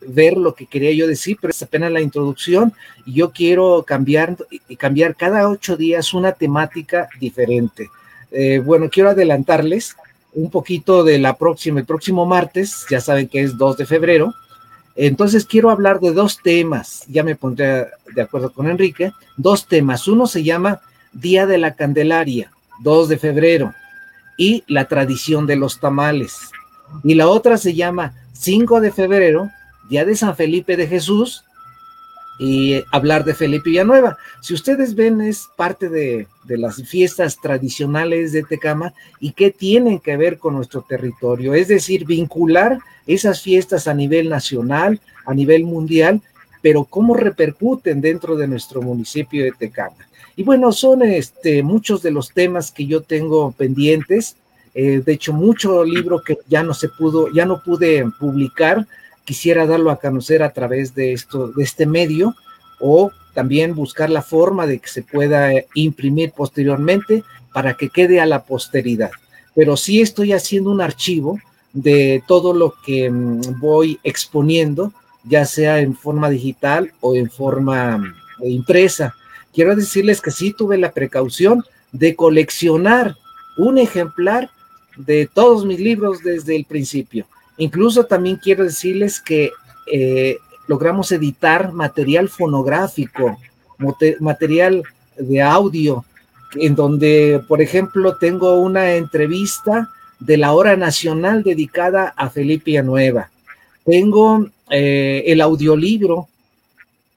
[0.06, 2.72] ver lo que quería yo decir, pero es apenas la introducción
[3.04, 4.36] y yo quiero cambiar
[4.78, 7.90] cambiar cada ocho días una temática diferente.
[8.30, 9.96] Eh, bueno, quiero adelantarles
[10.34, 14.34] un poquito de la próxima, el próximo martes, ya saben que es 2 de febrero,
[15.00, 20.08] entonces quiero hablar de dos temas, ya me pondré de acuerdo con Enrique, dos temas.
[20.08, 20.80] Uno se llama
[21.12, 22.50] Día de la Candelaria,
[22.80, 23.74] 2 de febrero,
[24.36, 26.50] y la tradición de los tamales.
[27.04, 29.50] Y la otra se llama 5 de febrero,
[29.88, 31.44] Día de San Felipe de Jesús,
[32.38, 34.16] y hablar de Felipe Villanueva.
[34.40, 39.98] Si ustedes ven, es parte de, de, las fiestas tradicionales de Tecama y qué tienen
[39.98, 45.64] que ver con nuestro territorio, es decir, vincular esas fiestas a nivel nacional, a nivel
[45.64, 46.20] mundial,
[46.62, 49.96] pero cómo repercuten dentro de nuestro municipio de Tecama.
[50.36, 54.36] Y bueno, son este, muchos de los temas que yo tengo pendientes.
[54.72, 58.86] Eh, de hecho, mucho libro que ya no se pudo, ya no pude publicar,
[59.28, 62.34] quisiera darlo a conocer a través de esto, de este medio,
[62.80, 68.26] o también buscar la forma de que se pueda imprimir posteriormente para que quede a
[68.26, 69.10] la posteridad.
[69.54, 71.38] Pero sí estoy haciendo un archivo
[71.74, 73.10] de todo lo que
[73.60, 79.14] voy exponiendo, ya sea en forma digital o en forma impresa.
[79.52, 83.14] Quiero decirles que sí tuve la precaución de coleccionar
[83.58, 84.48] un ejemplar
[84.96, 87.26] de todos mis libros desde el principio.
[87.58, 89.50] Incluso también quiero decirles que
[89.92, 90.38] eh,
[90.68, 93.38] logramos editar material fonográfico,
[94.20, 94.84] material
[95.16, 96.04] de audio,
[96.54, 99.90] en donde, por ejemplo, tengo una entrevista
[100.20, 103.30] de la hora nacional dedicada a Felipe Nueva.
[103.84, 106.28] Tengo eh, el audiolibro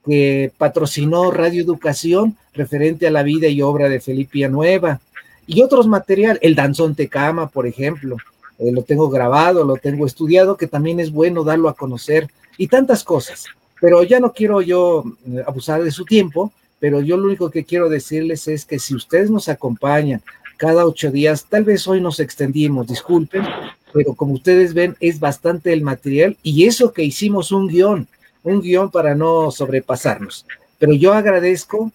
[0.05, 4.99] que patrocinó Radio Educación referente a la vida y obra de Felipe Nueva
[5.45, 8.17] y otros material, el danzón Tecama, por ejemplo
[8.61, 12.67] eh, lo tengo grabado, lo tengo estudiado, que también es bueno darlo a conocer y
[12.67, 13.45] tantas cosas.
[13.79, 17.65] Pero ya no quiero yo eh, abusar de su tiempo, pero yo lo único que
[17.65, 20.21] quiero decirles es que si ustedes nos acompañan
[20.57, 23.43] cada ocho días, tal vez hoy nos extendimos, disculpen,
[23.91, 28.07] pero como ustedes ven, es bastante el material y eso que hicimos un guion,
[28.43, 30.45] un guion para no sobrepasarnos.
[30.77, 31.91] Pero yo agradezco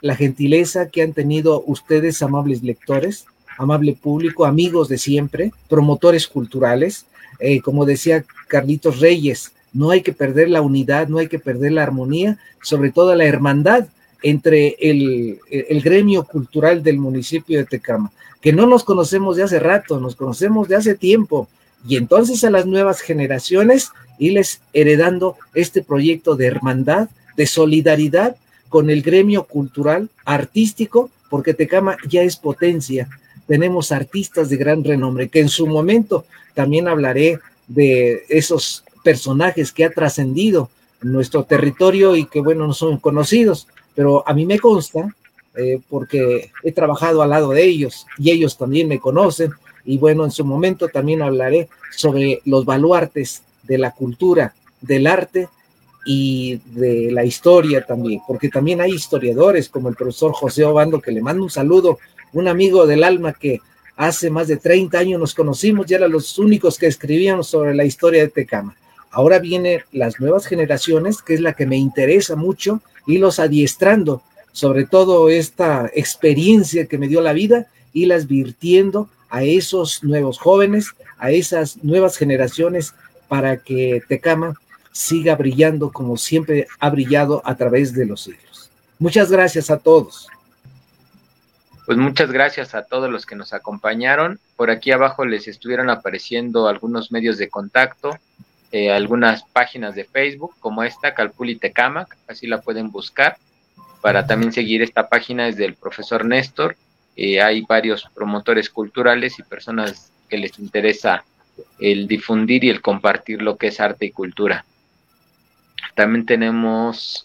[0.00, 3.26] la gentileza que han tenido ustedes, amables lectores,
[3.58, 7.06] amable público, amigos de siempre, promotores culturales.
[7.40, 11.72] Eh, como decía Carlitos Reyes, no hay que perder la unidad, no hay que perder
[11.72, 13.88] la armonía, sobre todo la hermandad
[14.22, 19.60] entre el, el, gremio cultural del municipio de Tecama, que no nos conocemos de hace
[19.60, 21.48] rato, nos conocemos de hace tiempo,
[21.86, 28.36] y entonces a las nuevas generaciones irles heredando este proyecto de hermandad, de solidaridad
[28.68, 33.08] con el gremio cultural, artístico, porque Tecama ya es potencia,
[33.48, 39.86] tenemos artistas de gran renombre, que en su momento también hablaré de esos personajes que
[39.86, 40.70] ha trascendido
[41.02, 45.14] en nuestro territorio y que, bueno, no son conocidos, pero a mí me consta,
[45.56, 49.50] eh, porque he trabajado al lado de ellos y ellos también me conocen,
[49.84, 55.48] y bueno, en su momento también hablaré sobre los baluartes de la cultura, del arte
[56.04, 61.12] y de la historia también, porque también hay historiadores como el profesor José Obando, que
[61.12, 61.98] le mando un saludo
[62.32, 63.60] un amigo del alma que
[63.96, 67.84] hace más de 30 años nos conocimos y eran los únicos que escribíamos sobre la
[67.84, 68.76] historia de Tecama.
[69.10, 74.22] Ahora vienen las nuevas generaciones, que es la que me interesa mucho, y los adiestrando
[74.52, 80.38] sobre todo esta experiencia que me dio la vida, y las virtiendo a esos nuevos
[80.38, 82.94] jóvenes, a esas nuevas generaciones,
[83.28, 84.54] para que Tecama
[84.92, 88.70] siga brillando como siempre ha brillado a través de los siglos.
[88.98, 90.28] Muchas gracias a todos.
[91.88, 94.38] Pues muchas gracias a todos los que nos acompañaron.
[94.56, 98.10] Por aquí abajo les estuvieron apareciendo algunos medios de contacto,
[98.72, 103.38] eh, algunas páginas de Facebook como esta, Calpuli Tecamac, así la pueden buscar
[104.02, 106.76] para también seguir esta página es del profesor Néstor.
[107.16, 111.24] Eh, hay varios promotores culturales y personas que les interesa
[111.78, 114.66] el difundir y el compartir lo que es arte y cultura.
[115.94, 117.24] También tenemos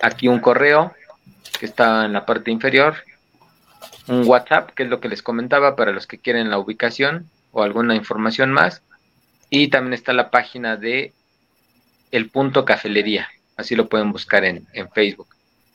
[0.00, 0.94] aquí un correo
[1.58, 2.96] que está en la parte inferior,
[4.08, 7.62] un WhatsApp, que es lo que les comentaba para los que quieren la ubicación o
[7.62, 8.82] alguna información más,
[9.50, 11.12] y también está la página de
[12.10, 15.28] El Punto Cafelería, así lo pueden buscar en, Facebook.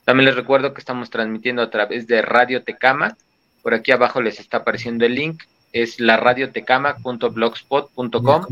[0.05, 3.17] También les recuerdo que estamos transmitiendo a través de Radio Tecama,
[3.61, 8.45] por aquí abajo les está apareciendo el link, es la radiotecama.blogspot.com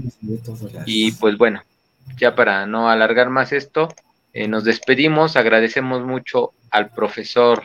[0.85, 1.61] y pues bueno,
[2.17, 3.89] ya para no alargar más esto,
[4.33, 7.63] eh, nos despedimos, agradecemos mucho al profesor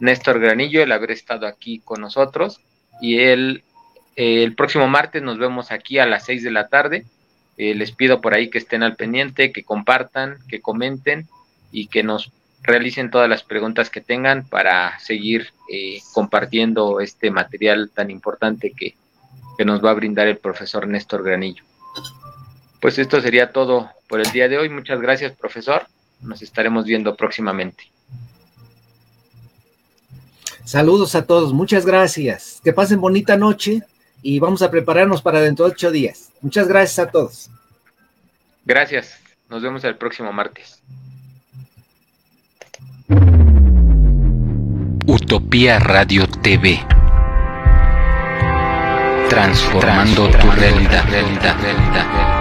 [0.00, 2.60] Néstor Granillo el haber estado aquí con nosotros
[3.00, 3.62] y él,
[4.16, 7.04] eh, el próximo martes nos vemos aquí a las 6 de la tarde.
[7.56, 11.28] Eh, les pido por ahí que estén al pendiente, que compartan, que comenten
[11.70, 12.32] y que nos
[12.62, 15.52] realicen todas las preguntas que tengan para seguir
[16.12, 18.94] compartiendo este material tan importante que,
[19.56, 21.64] que nos va a brindar el profesor Néstor Granillo.
[22.82, 24.68] Pues esto sería todo por el día de hoy.
[24.68, 25.86] Muchas gracias, profesor.
[26.20, 27.84] Nos estaremos viendo próximamente.
[30.64, 32.60] Saludos a todos, muchas gracias.
[32.64, 33.82] Que pasen bonita noche
[34.20, 36.32] y vamos a prepararnos para dentro de ocho días.
[36.40, 37.50] Muchas gracias a todos.
[38.64, 39.16] Gracias.
[39.48, 40.82] Nos vemos el próximo martes.
[45.06, 46.84] Utopía Radio TV.
[49.28, 52.31] Transformando, tu realidad, realidad, realidad, realidad.